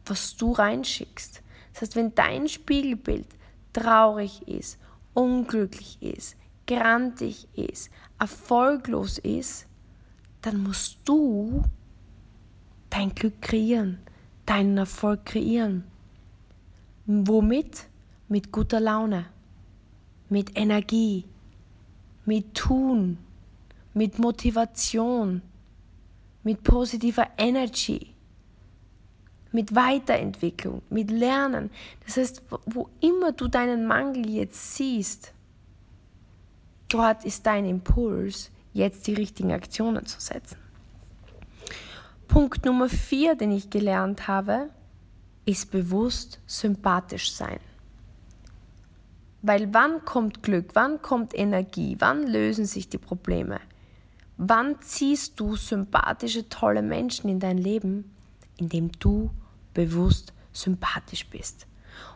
was 0.06 0.36
du 0.36 0.52
reinschickst. 0.52 1.42
Das 1.74 1.82
heißt, 1.82 1.96
wenn 1.96 2.14
dein 2.14 2.48
Spiegelbild 2.48 3.28
traurig 3.74 4.48
ist, 4.48 4.78
unglücklich 5.14 5.98
ist, 6.02 6.36
grantig 6.68 7.48
ist, 7.56 7.90
erfolglos 8.20 9.18
ist, 9.18 9.68
dann 10.42 10.62
musst 10.62 10.98
du 11.06 11.64
dein 12.90 13.14
Glück 13.16 13.42
kreieren, 13.42 14.00
deinen 14.48 14.78
Erfolg 14.78 15.26
kreieren. 15.26 15.84
Womit? 17.06 17.88
Mit 18.30 18.52
guter 18.52 18.82
Laune, 18.82 19.26
mit 20.28 20.58
Energie, 20.58 21.24
mit 22.26 22.54
Tun, 22.56 23.18
mit 23.94 24.20
Motivation, 24.20 25.42
mit 26.44 26.62
positiver 26.62 27.28
Energy, 27.38 28.14
mit 29.54 29.74
Weiterentwicklung, 29.74 30.82
mit 30.90 31.10
Lernen. 31.10 31.70
Das 32.06 32.18
heißt, 32.18 32.44
wo 32.66 32.90
immer 33.00 33.32
du 33.32 33.48
deinen 33.48 33.88
Mangel 33.88 34.30
jetzt 34.30 34.76
siehst, 34.76 35.34
dort 36.90 37.24
ist 37.24 37.46
dein 37.46 37.64
Impuls, 37.66 38.52
jetzt 38.74 39.08
die 39.08 39.14
richtigen 39.14 39.54
Aktionen 39.54 40.06
zu 40.06 40.20
setzen. 40.20 40.58
Punkt 42.28 42.66
Nummer 42.66 42.90
vier, 42.90 43.36
den 43.36 43.52
ich 43.52 43.70
gelernt 43.70 44.28
habe, 44.28 44.70
ist 45.46 45.72
bewusst 45.72 46.40
sympathisch 46.46 47.32
sein. 47.32 47.60
Weil 49.42 49.74
wann 49.74 50.04
kommt 50.04 50.44
Glück, 50.44 50.72
wann 50.74 51.02
kommt 51.02 51.38
Energie, 51.38 51.96
wann 52.00 52.28
lösen 52.28 52.66
sich 52.66 52.90
die 52.90 52.98
Probleme? 52.98 53.60
Wann 54.38 54.80
ziehst 54.82 55.40
du 55.40 55.56
sympathische, 55.56 56.50
tolle 56.50 56.82
Menschen 56.82 57.30
in 57.30 57.40
dein 57.40 57.58
Leben? 57.58 58.12
Indem 58.58 58.92
du 59.00 59.32
bewusst 59.74 60.34
sympathisch 60.52 61.28
bist. 61.30 61.66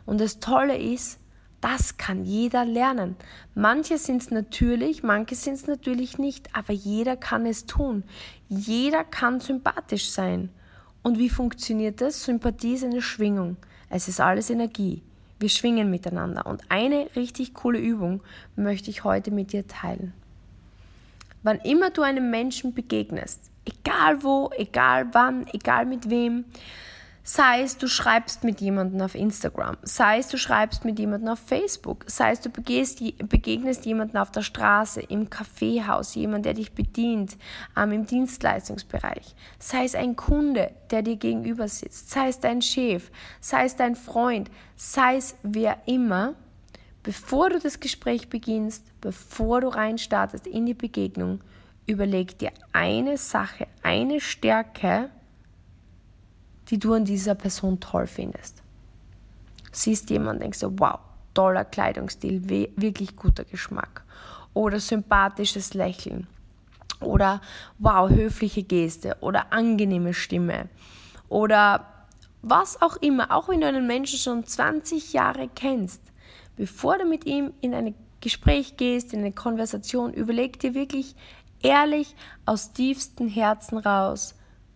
Und 0.06 0.20
das 0.20 0.40
Tolle 0.40 0.78
ist, 0.78 1.20
das 1.62 1.98
kann 1.98 2.26
jeder 2.26 2.66
lernen. 2.66 3.16
Manche 3.54 3.98
sind 3.98 4.24
es 4.24 4.32
natürlich, 4.32 5.04
manche 5.04 5.36
sind 5.36 5.54
es 5.54 5.68
natürlich 5.68 6.18
nicht, 6.18 6.56
aber 6.56 6.74
jeder 6.74 7.16
kann 7.16 7.46
es 7.46 7.66
tun. 7.68 8.04
Jeder 8.50 9.04
kann 9.04 9.40
sympathisch 9.40 10.10
sein. 10.10 10.50
Und 11.04 11.18
wie 11.18 11.30
funktioniert 11.30 12.02
das? 12.02 12.24
Sympathie 12.24 12.74
ist 12.74 12.84
eine 12.84 13.02
Schwingung. 13.02 13.58
Es 13.90 14.08
ist 14.08 14.20
alles 14.20 14.50
Energie. 14.50 15.02
Wir 15.40 15.50
schwingen 15.50 15.90
miteinander. 15.90 16.46
Und 16.46 16.62
eine 16.70 17.08
richtig 17.16 17.54
coole 17.54 17.80
Übung 17.80 18.22
möchte 18.56 18.90
ich 18.90 19.04
heute 19.04 19.32
mit 19.32 19.54
dir 19.54 19.68
teilen. 19.68 20.14
Wann 21.44 21.60
immer 21.62 21.90
du 21.90 22.04
einem 22.04 22.30
Menschen 22.30 22.74
begegnest, 22.74 23.50
egal 23.66 24.24
wo, 24.24 24.52
egal 24.56 25.08
wann, 25.14 25.48
egal 25.54 25.86
mit 25.86 26.10
wem, 26.10 26.46
sei 27.24 27.62
es 27.62 27.78
du 27.78 27.88
schreibst 27.88 28.44
mit 28.44 28.62
jemandem 28.62 29.02
auf 29.02 29.16
Instagram, 29.16 29.78
sei 29.84 30.20
es 30.20 30.28
du 30.28 30.38
schreibst 30.38 30.86
mit 30.86 31.00
jemandem 31.00 31.30
auf 31.30 31.40
Facebook, 31.40 32.06
sei 32.08 32.32
es 32.32 32.42
du 32.42 32.50
begegnest 32.50 33.86
jemanden 33.86 34.18
auf 34.18 34.32
der 34.32 34.42
Straße, 34.42 35.02
im 35.02 35.30
Kaffeehaus, 35.30 36.16
jemand, 36.16 36.46
der 36.46 36.54
dich 36.54 36.74
bedient, 36.74 37.38
ähm, 37.78 37.92
im 37.92 38.06
Dienstleistungsbereich, 38.06 39.36
sei 39.60 39.86
es 39.86 39.96
ein 39.96 40.16
Kunde, 40.16 40.72
der 40.90 41.02
dir 41.02 41.18
gegenüber 41.18 41.68
sitzt, 41.68 42.10
sei 42.10 42.30
es 42.30 42.40
dein 42.40 42.62
Chef, 42.62 43.12
sei 43.40 43.66
es 43.66 43.76
dein 43.76 43.96
Freund, 43.96 44.50
sei 44.76 45.18
es 45.18 45.36
wer 45.44 45.78
immer, 45.86 46.36
Bevor 47.04 47.50
du 47.50 47.60
das 47.60 47.80
Gespräch 47.80 48.30
beginnst, 48.30 48.84
bevor 49.02 49.62
du 49.62 49.70
reinstartest 49.70 50.46
in 50.46 50.68
die 50.68 50.76
Begegnung, 50.76 51.40
überleg 51.88 52.38
dir 52.38 52.52
eine 52.74 53.18
Sache, 53.18 53.68
eine 53.82 54.20
Stärke, 54.20 55.10
die 56.72 56.80
du 56.80 56.94
an 56.94 57.06
dieser 57.06 57.36
Person 57.36 57.80
toll 57.80 58.08
findest. 58.08 58.64
Siehst 59.72 60.10
jemanden, 60.10 60.42
denkst 60.42 60.62
du, 60.62 60.74
wow, 60.80 61.00
toller 61.34 61.66
Kleidungsstil, 61.66 62.50
wirklich 62.76 63.16
guter 63.16 63.44
Geschmack. 63.44 64.04
Oder 64.54 64.80
sympathisches 64.80 65.74
Lächeln. 65.74 66.28
Oder 67.00 67.42
wow, 67.78 68.10
höfliche 68.10 68.64
Geste. 68.64 69.18
Oder 69.22 69.54
angenehme 69.54 70.14
Stimme. 70.14 70.70
Oder 71.30 71.86
was 72.42 72.82
auch 72.82 72.98
immer, 72.98 73.32
auch 73.32 73.50
wenn 73.50 73.62
du 73.62 73.68
einen 73.68 73.88
Menschen 73.88 74.18
schon 74.20 74.46
20 74.46 75.14
Jahre 75.14 75.50
kennst, 75.54 76.02
bevor 76.58 76.98
du 76.98 77.06
mit 77.06 77.26
ihm 77.26 77.54
in 77.62 77.74
ein 77.74 77.96
Gespräch 78.20 78.78
gehst, 78.78 79.14
in 79.14 79.20
eine 79.20 79.32
Konversation, 79.32 80.14
überleg 80.14 80.60
dir 80.60 80.74
wirklich 80.74 81.16
ehrlich 81.62 82.16
aus 82.46 82.74
tiefstem 82.74 83.28
Herzen 83.28 83.78
raus, 83.78 84.36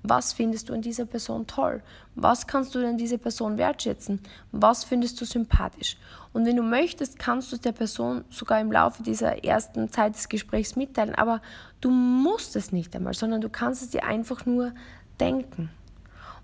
was 0.09 0.33
findest 0.33 0.69
du 0.69 0.73
an 0.73 0.81
dieser 0.81 1.05
Person 1.05 1.47
toll? 1.47 1.81
Was 2.15 2.47
kannst 2.47 2.75
du 2.75 2.87
an 2.87 2.97
dieser 2.97 3.17
Person 3.17 3.57
wertschätzen? 3.57 4.19
Was 4.51 4.83
findest 4.83 5.19
du 5.19 5.25
sympathisch? 5.25 5.97
Und 6.33 6.45
wenn 6.45 6.55
du 6.55 6.63
möchtest, 6.63 7.19
kannst 7.19 7.51
du 7.51 7.57
der 7.57 7.71
Person 7.71 8.23
sogar 8.29 8.59
im 8.59 8.71
Laufe 8.71 9.03
dieser 9.03 9.43
ersten 9.43 9.89
Zeit 9.89 10.15
des 10.15 10.29
Gesprächs 10.29 10.75
mitteilen, 10.75 11.15
aber 11.15 11.41
du 11.81 11.89
musst 11.89 12.55
es 12.55 12.71
nicht 12.71 12.95
einmal, 12.95 13.13
sondern 13.13 13.41
du 13.41 13.49
kannst 13.49 13.81
es 13.81 13.89
dir 13.89 14.03
einfach 14.03 14.45
nur 14.45 14.73
denken. 15.19 15.69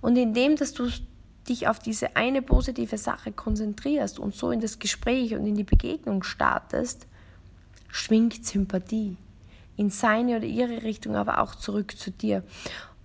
Und 0.01 0.15
indem, 0.15 0.55
dass 0.55 0.73
du 0.73 0.89
dich 1.47 1.67
auf 1.67 1.79
diese 1.79 2.15
eine 2.15 2.41
positive 2.41 2.97
Sache 2.97 3.31
konzentrierst 3.31 4.19
und 4.19 4.35
so 4.35 4.51
in 4.51 4.61
das 4.61 4.79
Gespräch 4.79 5.33
und 5.33 5.45
in 5.45 5.55
die 5.55 5.63
Begegnung 5.63 6.23
startest, 6.23 7.07
schwingt 7.89 8.45
Sympathie 8.45 9.17
in 9.77 9.89
seine 9.89 10.37
oder 10.37 10.45
ihre 10.45 10.83
Richtung, 10.83 11.15
aber 11.15 11.39
auch 11.39 11.55
zurück 11.55 11.97
zu 11.97 12.11
dir. 12.11 12.43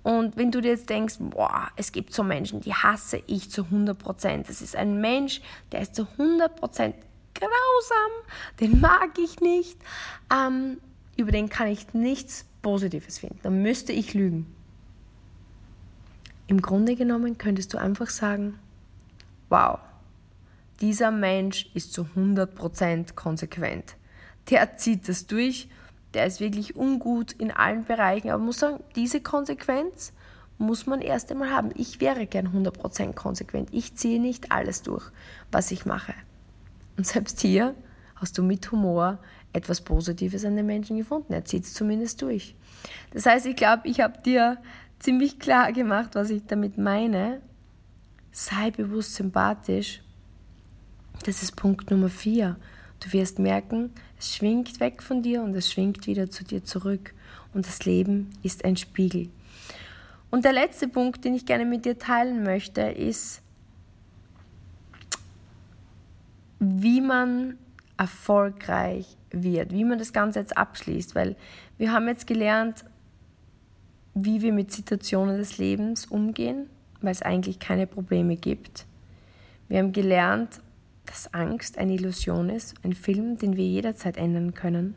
Und 0.07 0.37
wenn 0.37 0.53
du 0.53 0.61
dir 0.61 0.69
jetzt 0.69 0.88
denkst, 0.88 1.16
boah, 1.19 1.69
es 1.75 1.90
gibt 1.90 2.14
so 2.14 2.23
Menschen, 2.23 2.61
die 2.61 2.73
hasse 2.73 3.21
ich 3.27 3.51
zu 3.51 3.64
100 3.64 3.99
Prozent. 3.99 4.49
Das 4.49 4.62
ist 4.62 4.77
ein 4.77 5.01
Mensch, 5.01 5.40
der 5.73 5.81
ist 5.81 5.97
zu 5.97 6.07
100 6.16 6.55
Prozent 6.55 6.95
grausam, 7.35 8.12
den 8.61 8.81
mag 8.81 9.19
ich 9.19 9.40
nicht, 9.40 9.77
ähm, 10.33 10.79
über 11.16 11.33
den 11.33 11.49
kann 11.49 11.66
ich 11.66 11.92
nichts 11.92 12.45
Positives 12.62 13.19
finden. 13.19 13.40
Dann 13.42 13.62
müsste 13.62 13.92
ich 13.92 14.14
lügen. 14.14 14.47
Im 16.47 16.62
Grunde 16.62 16.95
genommen 16.95 17.37
könntest 17.37 17.75
du 17.75 17.79
einfach 17.79 18.11
sagen, 18.11 18.61
wow, 19.49 19.81
dieser 20.81 21.11
Mensch 21.11 21.69
ist 21.75 21.92
zu 21.92 22.07
100% 22.14 23.16
konsequent. 23.16 23.97
Der 24.51 24.77
zieht 24.77 25.09
das 25.09 25.27
durch, 25.27 25.69
der 26.16 26.26
ist 26.26 26.40
wirklich 26.40 26.76
ungut 26.76 27.33
in 27.33 27.50
allen 27.50 27.85
Bereichen, 27.85 28.31
aber 28.31 28.42
muss 28.42 28.59
sagen, 28.59 28.83
diese 28.96 29.20
Konsequenz 29.20 30.14
muss 30.57 30.87
man 30.87 31.02
erst 31.02 31.31
einmal 31.31 31.50
haben. 31.50 31.70
Ich 31.74 32.00
wäre 32.00 32.26
gern 32.26 32.48
100% 32.48 33.12
konsequent. 33.12 33.68
Ich 33.72 33.96
ziehe 33.96 34.18
nicht 34.18 34.50
alles 34.50 34.81
durch, 34.81 35.05
was 35.52 35.70
ich 35.70 35.85
mache. 35.85 36.14
Und 36.96 37.07
selbst 37.07 37.40
hier 37.40 37.74
hast 38.14 38.38
du 38.38 38.42
mit 38.42 38.72
Humor 38.72 39.18
etwas 39.52 39.83
Positives 39.83 40.46
an 40.46 40.57
den 40.57 40.64
Menschen 40.64 40.96
gefunden. 40.96 41.35
Er 41.35 41.44
zieht 41.44 41.64
es 41.64 41.74
zumindest 41.74 42.22
durch. 42.22 42.55
Das 43.11 43.26
heißt, 43.26 43.44
ich 43.44 43.57
glaube, 43.57 43.87
ich 43.87 44.00
habe 44.00 44.22
dir 44.22 44.57
ziemlich 44.98 45.38
klar 45.38 45.70
gemacht, 45.72 46.14
was 46.14 46.31
ich 46.31 46.46
damit 46.46 46.79
meine. 46.79 47.42
Sei 48.33 48.70
bewusst 48.70 49.14
sympathisch. 49.16 50.02
Das 51.26 51.42
ist 51.42 51.57
Punkt 51.57 51.90
Nummer 51.90 52.09
vier. 52.09 52.57
Du 53.00 53.12
wirst 53.12 53.38
merken, 53.38 53.92
es 54.18 54.35
schwingt 54.35 54.80
weg 54.80 55.02
von 55.02 55.22
dir 55.22 55.42
und 55.42 55.54
es 55.54 55.70
schwingt 55.70 56.06
wieder 56.06 56.30
zu 56.30 56.44
dir 56.44 56.64
zurück. 56.64 57.14
Und 57.52 57.66
das 57.66 57.85
Leben 57.85 58.30
ist 58.42 58.64
ein 58.64 58.76
Spiegel. 58.76 59.28
Und 60.30 60.44
der 60.44 60.52
letzte 60.52 60.88
Punkt, 60.88 61.24
den 61.24 61.35
ich 61.35 61.46
gerne 61.46 61.64
mit 61.64 61.85
dir 61.85 61.98
teilen 61.98 62.42
möchte, 62.42 62.82
ist, 62.82 63.42
wie 66.59 67.00
man 67.00 67.56
erfolgreich 67.96 69.16
wird, 69.30 69.72
wie 69.72 69.85
man 69.85 69.98
das 69.98 70.12
Ganze 70.12 70.40
jetzt 70.40 70.56
abschließt, 70.56 71.14
weil 71.14 71.37
wir 71.78 71.92
haben 71.92 72.09
jetzt 72.09 72.26
gelernt, 72.26 72.85
wie 74.14 74.42
wir 74.42 74.52
mit 74.52 74.72
Situationen 74.72 75.37
des 75.37 75.59
Lebens 75.59 76.06
umgehen, 76.06 76.68
weil 77.02 77.12
es 77.12 77.22
eigentlich 77.22 77.59
keine 77.59 77.87
Probleme 77.87 78.37
gibt. 78.37 78.87
Wir 79.68 79.78
haben 79.78 79.92
gelernt, 79.92 80.61
dass 81.07 81.33
Angst 81.33 81.79
eine 81.79 81.95
Illusion 81.95 82.51
ist, 82.51 82.75
ein 82.83 82.92
Film, 82.92 83.38
den 83.38 83.57
wir 83.57 83.66
jederzeit 83.66 84.16
ändern 84.16 84.55
können. 84.55 84.95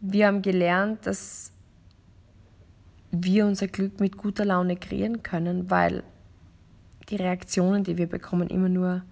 Wir 0.00 0.26
haben 0.26 0.42
gelernt, 0.42 1.06
dass 1.06 1.52
wir 3.10 3.46
unser 3.46 3.68
Glück 3.68 4.00
mit 4.00 4.16
guter 4.16 4.44
Laune 4.44 4.76
kreieren 4.76 5.22
können, 5.22 5.70
weil 5.70 6.02
die 7.08 7.16
Reaktionen, 7.16 7.84
die 7.84 7.96
wir 7.96 8.06
bekommen, 8.06 8.48
immer 8.48 8.68
nur 8.68 9.02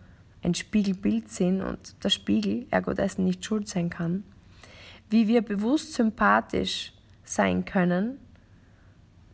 ein 0.43 0.55
Spiegelbild 0.55 1.31
sind 1.31 1.63
und 1.63 2.03
der 2.05 2.11
Spiegel 2.11 2.67
ergo 2.71 2.93
dessen 2.93 3.25
nicht 3.25 3.45
schuld 3.45 3.69
sein 3.69 3.89
kann. 3.89 4.25
Wie 5.09 5.29
wir 5.29 5.43
bewusst 5.43 5.95
sympathisch 5.95 6.93
sein 7.25 7.65
können 7.65 8.19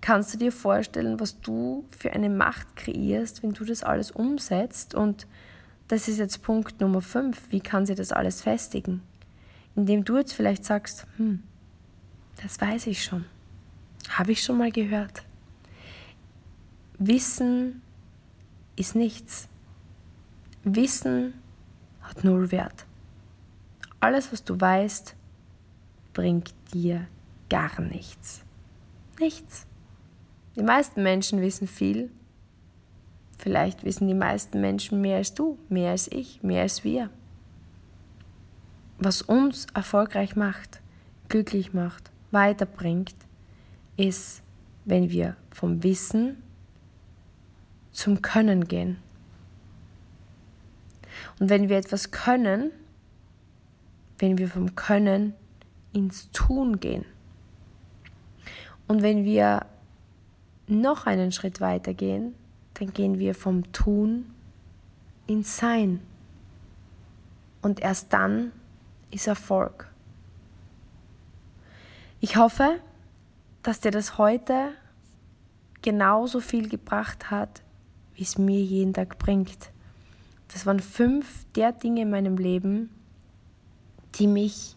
Kannst 0.00 0.32
du 0.32 0.38
dir 0.38 0.52
vorstellen, 0.52 1.20
was 1.20 1.40
du 1.40 1.84
für 1.96 2.12
eine 2.12 2.30
Macht 2.30 2.74
kreierst, 2.76 3.42
wenn 3.42 3.52
du 3.52 3.64
das 3.64 3.82
alles 3.82 4.10
umsetzt? 4.10 4.94
Und 4.94 5.26
das 5.90 6.06
ist 6.06 6.18
jetzt 6.18 6.42
Punkt 6.42 6.80
Nummer 6.80 7.00
5. 7.00 7.50
Wie 7.50 7.60
kann 7.60 7.84
sie 7.84 7.96
das 7.96 8.12
alles 8.12 8.42
festigen? 8.42 9.02
Indem 9.74 10.04
du 10.04 10.18
jetzt 10.18 10.32
vielleicht 10.32 10.64
sagst, 10.64 11.04
hm, 11.16 11.42
das 12.40 12.60
weiß 12.60 12.86
ich 12.86 13.02
schon. 13.02 13.24
Habe 14.08 14.30
ich 14.30 14.44
schon 14.44 14.58
mal 14.58 14.70
gehört. 14.70 15.24
Wissen 16.98 17.82
ist 18.76 18.94
nichts. 18.94 19.48
Wissen 20.62 21.34
hat 22.02 22.22
null 22.22 22.52
Wert. 22.52 22.86
Alles, 23.98 24.32
was 24.32 24.44
du 24.44 24.60
weißt, 24.60 25.16
bringt 26.12 26.54
dir 26.72 27.08
gar 27.48 27.80
nichts. 27.80 28.44
Nichts. 29.18 29.66
Die 30.54 30.62
meisten 30.62 31.02
Menschen 31.02 31.40
wissen 31.40 31.66
viel. 31.66 32.10
Vielleicht 33.40 33.84
wissen 33.84 34.06
die 34.06 34.12
meisten 34.12 34.60
Menschen 34.60 35.00
mehr 35.00 35.16
als 35.16 35.32
du, 35.32 35.58
mehr 35.70 35.92
als 35.92 36.12
ich, 36.12 36.42
mehr 36.42 36.60
als 36.60 36.84
wir. 36.84 37.08
Was 38.98 39.22
uns 39.22 39.66
erfolgreich 39.72 40.36
macht, 40.36 40.82
glücklich 41.30 41.72
macht, 41.72 42.10
weiterbringt, 42.32 43.14
ist, 43.96 44.42
wenn 44.84 45.08
wir 45.08 45.36
vom 45.50 45.82
Wissen 45.82 46.42
zum 47.92 48.20
Können 48.20 48.68
gehen. 48.68 48.98
Und 51.38 51.48
wenn 51.48 51.70
wir 51.70 51.78
etwas 51.78 52.10
können, 52.10 52.70
wenn 54.18 54.36
wir 54.36 54.48
vom 54.48 54.74
Können 54.74 55.32
ins 55.94 56.30
Tun 56.32 56.78
gehen. 56.78 57.06
Und 58.86 59.00
wenn 59.00 59.24
wir 59.24 59.64
noch 60.66 61.06
einen 61.06 61.32
Schritt 61.32 61.62
weiter 61.62 61.94
gehen, 61.94 62.34
dann 62.80 62.92
gehen 62.92 63.18
wir 63.18 63.34
vom 63.34 63.70
Tun 63.72 64.32
ins 65.26 65.58
Sein. 65.58 66.00
Und 67.62 67.80
erst 67.80 68.12
dann 68.12 68.52
ist 69.10 69.26
Erfolg. 69.26 69.88
Ich 72.20 72.36
hoffe, 72.36 72.80
dass 73.62 73.80
dir 73.80 73.90
das 73.90 74.18
heute 74.18 74.72
genauso 75.82 76.40
viel 76.40 76.68
gebracht 76.68 77.30
hat, 77.30 77.62
wie 78.14 78.22
es 78.22 78.38
mir 78.38 78.62
jeden 78.62 78.94
Tag 78.94 79.18
bringt. 79.18 79.70
Das 80.48 80.66
waren 80.66 80.80
fünf 80.80 81.44
der 81.54 81.72
Dinge 81.72 82.02
in 82.02 82.10
meinem 82.10 82.36
Leben, 82.36 82.90
die 84.16 84.26
mich 84.26 84.74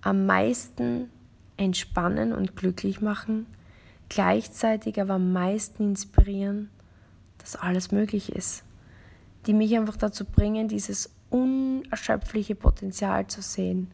am 0.00 0.26
meisten 0.26 1.10
entspannen 1.56 2.32
und 2.32 2.56
glücklich 2.56 3.00
machen 3.00 3.46
gleichzeitig 4.12 5.00
aber 5.00 5.14
am 5.14 5.32
meisten 5.32 5.84
inspirieren, 5.84 6.68
dass 7.42 7.56
alles 7.56 7.92
möglich 7.92 8.32
ist. 8.32 8.64
Die 9.46 9.52
mich 9.52 9.76
einfach 9.76 9.96
dazu 9.96 10.24
bringen, 10.24 10.68
dieses 10.68 11.10
unerschöpfliche 11.30 12.54
Potenzial 12.54 13.26
zu 13.26 13.42
sehen. 13.42 13.90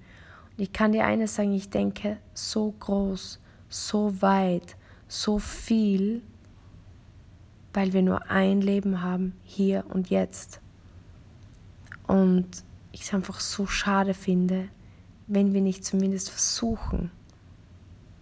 Und 0.50 0.62
ich 0.62 0.72
kann 0.72 0.92
dir 0.92 1.04
eines 1.04 1.34
sagen, 1.34 1.52
ich 1.52 1.70
denke 1.70 2.18
so 2.34 2.74
groß, 2.78 3.40
so 3.68 4.20
weit, 4.20 4.76
so 5.06 5.38
viel, 5.38 6.22
weil 7.72 7.92
wir 7.92 8.02
nur 8.02 8.30
ein 8.30 8.60
Leben 8.60 9.02
haben, 9.02 9.34
hier 9.42 9.84
und 9.88 10.10
jetzt. 10.10 10.60
Und 12.06 12.64
ich 12.92 13.02
es 13.02 13.14
einfach 13.14 13.40
so 13.40 13.66
schade 13.66 14.14
finde, 14.14 14.68
wenn 15.26 15.52
wir 15.52 15.60
nicht 15.60 15.84
zumindest 15.84 16.30
versuchen, 16.30 17.10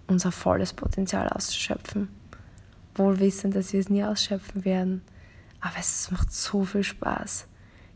unser 0.09 0.33
volles 0.33 0.73
Potenzial 0.73 1.29
auszuschöpfen. 1.29 2.09
Wohl 2.95 3.19
wissend, 3.21 3.55
dass 3.55 3.73
wir 3.73 3.81
es 3.81 3.89
nie 3.89 4.05
ausschöpfen 4.05 4.65
werden. 4.65 5.03
Aber 5.67 5.81
es 5.81 6.13
macht 6.13 6.33
so 6.33 6.65
viel 6.65 6.85
Spaß. 6.85 7.49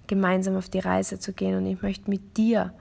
gemeinsam 0.08 0.56
auf 0.56 0.68
die 0.68 0.80
Reise 0.80 1.20
zu 1.20 1.32
gehen 1.32 1.56
und 1.56 1.66
ich 1.66 1.82
möchte 1.82 2.10
mit 2.10 2.36
dir 2.36 2.74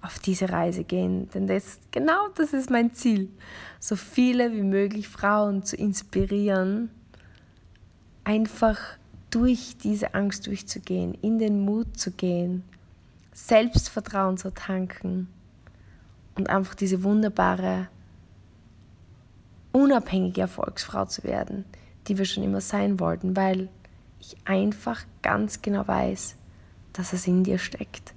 auf 0.00 0.18
diese 0.18 0.48
Reise 0.48 0.82
gehen, 0.82 1.28
denn 1.34 1.46
das 1.46 1.78
genau 1.90 2.28
das 2.36 2.54
ist 2.54 2.70
mein 2.70 2.94
Ziel, 2.94 3.28
so 3.78 3.96
viele 3.96 4.54
wie 4.54 4.62
möglich 4.62 5.06
Frauen 5.06 5.62
zu 5.62 5.76
inspirieren, 5.76 6.88
einfach 8.24 8.78
durch 9.28 9.76
diese 9.76 10.14
Angst 10.14 10.46
durchzugehen, 10.46 11.12
in 11.20 11.38
den 11.38 11.66
Mut 11.66 11.98
zu 11.98 12.12
gehen, 12.12 12.64
Selbstvertrauen 13.34 14.38
zu 14.38 14.54
tanken 14.54 15.28
und 16.34 16.48
einfach 16.48 16.74
diese 16.74 17.04
wunderbare, 17.04 17.88
unabhängige 19.72 20.40
Erfolgsfrau 20.40 21.04
zu 21.04 21.24
werden, 21.24 21.66
die 22.08 22.16
wir 22.16 22.24
schon 22.24 22.42
immer 22.42 22.62
sein 22.62 22.98
wollten, 23.00 23.36
weil 23.36 23.68
ich 24.20 24.36
einfach 24.44 25.04
ganz 25.22 25.62
genau 25.62 25.86
weiß, 25.88 26.36
dass 26.92 27.12
es 27.12 27.26
in 27.26 27.44
dir 27.44 27.58
steckt. 27.58 28.14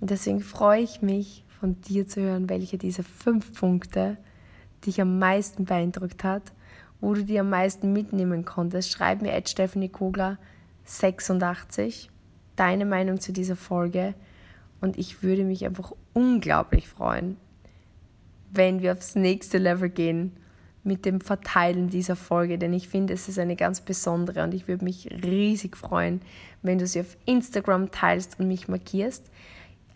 Und 0.00 0.10
deswegen 0.10 0.40
freue 0.40 0.82
ich 0.82 1.02
mich, 1.02 1.44
von 1.60 1.80
dir 1.82 2.08
zu 2.08 2.20
hören, 2.20 2.48
welche 2.48 2.76
dieser 2.76 3.04
fünf 3.04 3.54
Punkte 3.54 4.16
dich 4.84 5.00
am 5.00 5.20
meisten 5.20 5.64
beeindruckt 5.64 6.24
hat, 6.24 6.42
wo 7.00 7.14
du 7.14 7.24
dir 7.24 7.42
am 7.42 7.50
meisten 7.50 7.92
mitnehmen 7.92 8.44
konntest. 8.44 8.90
Schreib 8.90 9.22
mir 9.22 9.32
at 9.32 9.48
Stephanie 9.48 9.88
Kogler 9.88 10.38
86 10.84 12.10
deine 12.56 12.84
Meinung 12.84 13.20
zu 13.20 13.32
dieser 13.32 13.54
Folge 13.54 14.14
und 14.80 14.98
ich 14.98 15.22
würde 15.22 15.44
mich 15.44 15.64
einfach 15.64 15.92
unglaublich 16.14 16.88
freuen, 16.88 17.36
wenn 18.50 18.82
wir 18.82 18.92
aufs 18.92 19.14
nächste 19.14 19.58
Level 19.58 19.88
gehen 19.88 20.32
mit 20.84 21.04
dem 21.04 21.20
Verteilen 21.20 21.88
dieser 21.88 22.16
Folge, 22.16 22.58
denn 22.58 22.72
ich 22.72 22.88
finde, 22.88 23.14
es 23.14 23.28
ist 23.28 23.38
eine 23.38 23.56
ganz 23.56 23.80
besondere 23.80 24.42
und 24.42 24.52
ich 24.52 24.66
würde 24.66 24.84
mich 24.84 25.08
riesig 25.22 25.76
freuen, 25.76 26.20
wenn 26.62 26.78
du 26.78 26.86
sie 26.86 27.00
auf 27.00 27.16
Instagram 27.24 27.90
teilst 27.90 28.40
und 28.40 28.48
mich 28.48 28.68
markierst. 28.68 29.30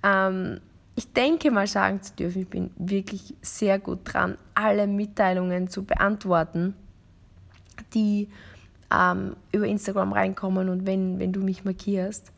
Ähm, 0.05 0.61
ich 0.95 1.13
denke 1.13 1.51
mal 1.51 1.67
sagen 1.67 2.03
zu 2.03 2.15
dürfen, 2.15 2.43
ich 2.43 2.49
bin 2.49 2.71
wirklich 2.77 3.35
sehr 3.43 3.79
gut 3.79 4.01
dran, 4.05 4.39
alle 4.55 4.87
Mitteilungen 4.87 5.69
zu 5.69 5.85
beantworten, 5.85 6.75
die 7.93 8.29
ähm, 8.91 9.37
über 9.53 9.67
Instagram 9.67 10.13
reinkommen 10.13 10.69
und 10.69 10.87
wenn, 10.87 11.19
wenn 11.19 11.33
du 11.33 11.41
mich 11.41 11.65
markierst. 11.65 12.33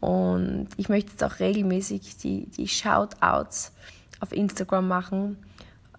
Und 0.00 0.68
ich 0.76 0.88
möchte 0.88 1.10
jetzt 1.12 1.24
auch 1.24 1.40
regelmäßig 1.40 2.16
die, 2.18 2.46
die 2.46 2.68
Shoutouts 2.68 3.72
auf 4.20 4.32
Instagram 4.32 4.86
machen, 4.86 5.36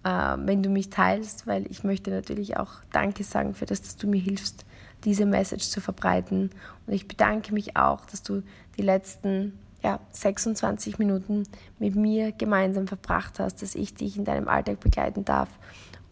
wenn 0.04 0.62
du 0.62 0.68
mich 0.68 0.90
teilst, 0.90 1.46
weil 1.46 1.70
ich 1.70 1.84
möchte 1.84 2.10
natürlich 2.10 2.56
auch 2.56 2.70
Danke 2.92 3.24
sagen 3.24 3.54
für 3.54 3.66
das, 3.66 3.82
dass 3.82 3.96
du 3.96 4.08
mir 4.08 4.20
hilfst, 4.20 4.64
diese 5.04 5.26
Message 5.26 5.68
zu 5.68 5.80
verbreiten. 5.80 6.50
Und 6.86 6.92
ich 6.92 7.08
bedanke 7.08 7.52
mich 7.54 7.76
auch, 7.76 8.04
dass 8.06 8.22
du 8.22 8.42
die 8.76 8.82
letzten 8.82 9.58
ja, 9.82 10.00
26 10.12 10.98
Minuten 10.98 11.44
mit 11.78 11.96
mir 11.96 12.32
gemeinsam 12.32 12.86
verbracht 12.86 13.38
hast, 13.40 13.62
dass 13.62 13.74
ich 13.74 13.94
dich 13.94 14.16
in 14.16 14.24
deinem 14.24 14.48
Alltag 14.48 14.80
begleiten 14.80 15.24
darf 15.24 15.48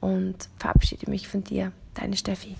und 0.00 0.48
verabschiede 0.58 1.10
mich 1.10 1.28
von 1.28 1.44
dir, 1.44 1.72
deine 1.94 2.16
Steffi. 2.16 2.56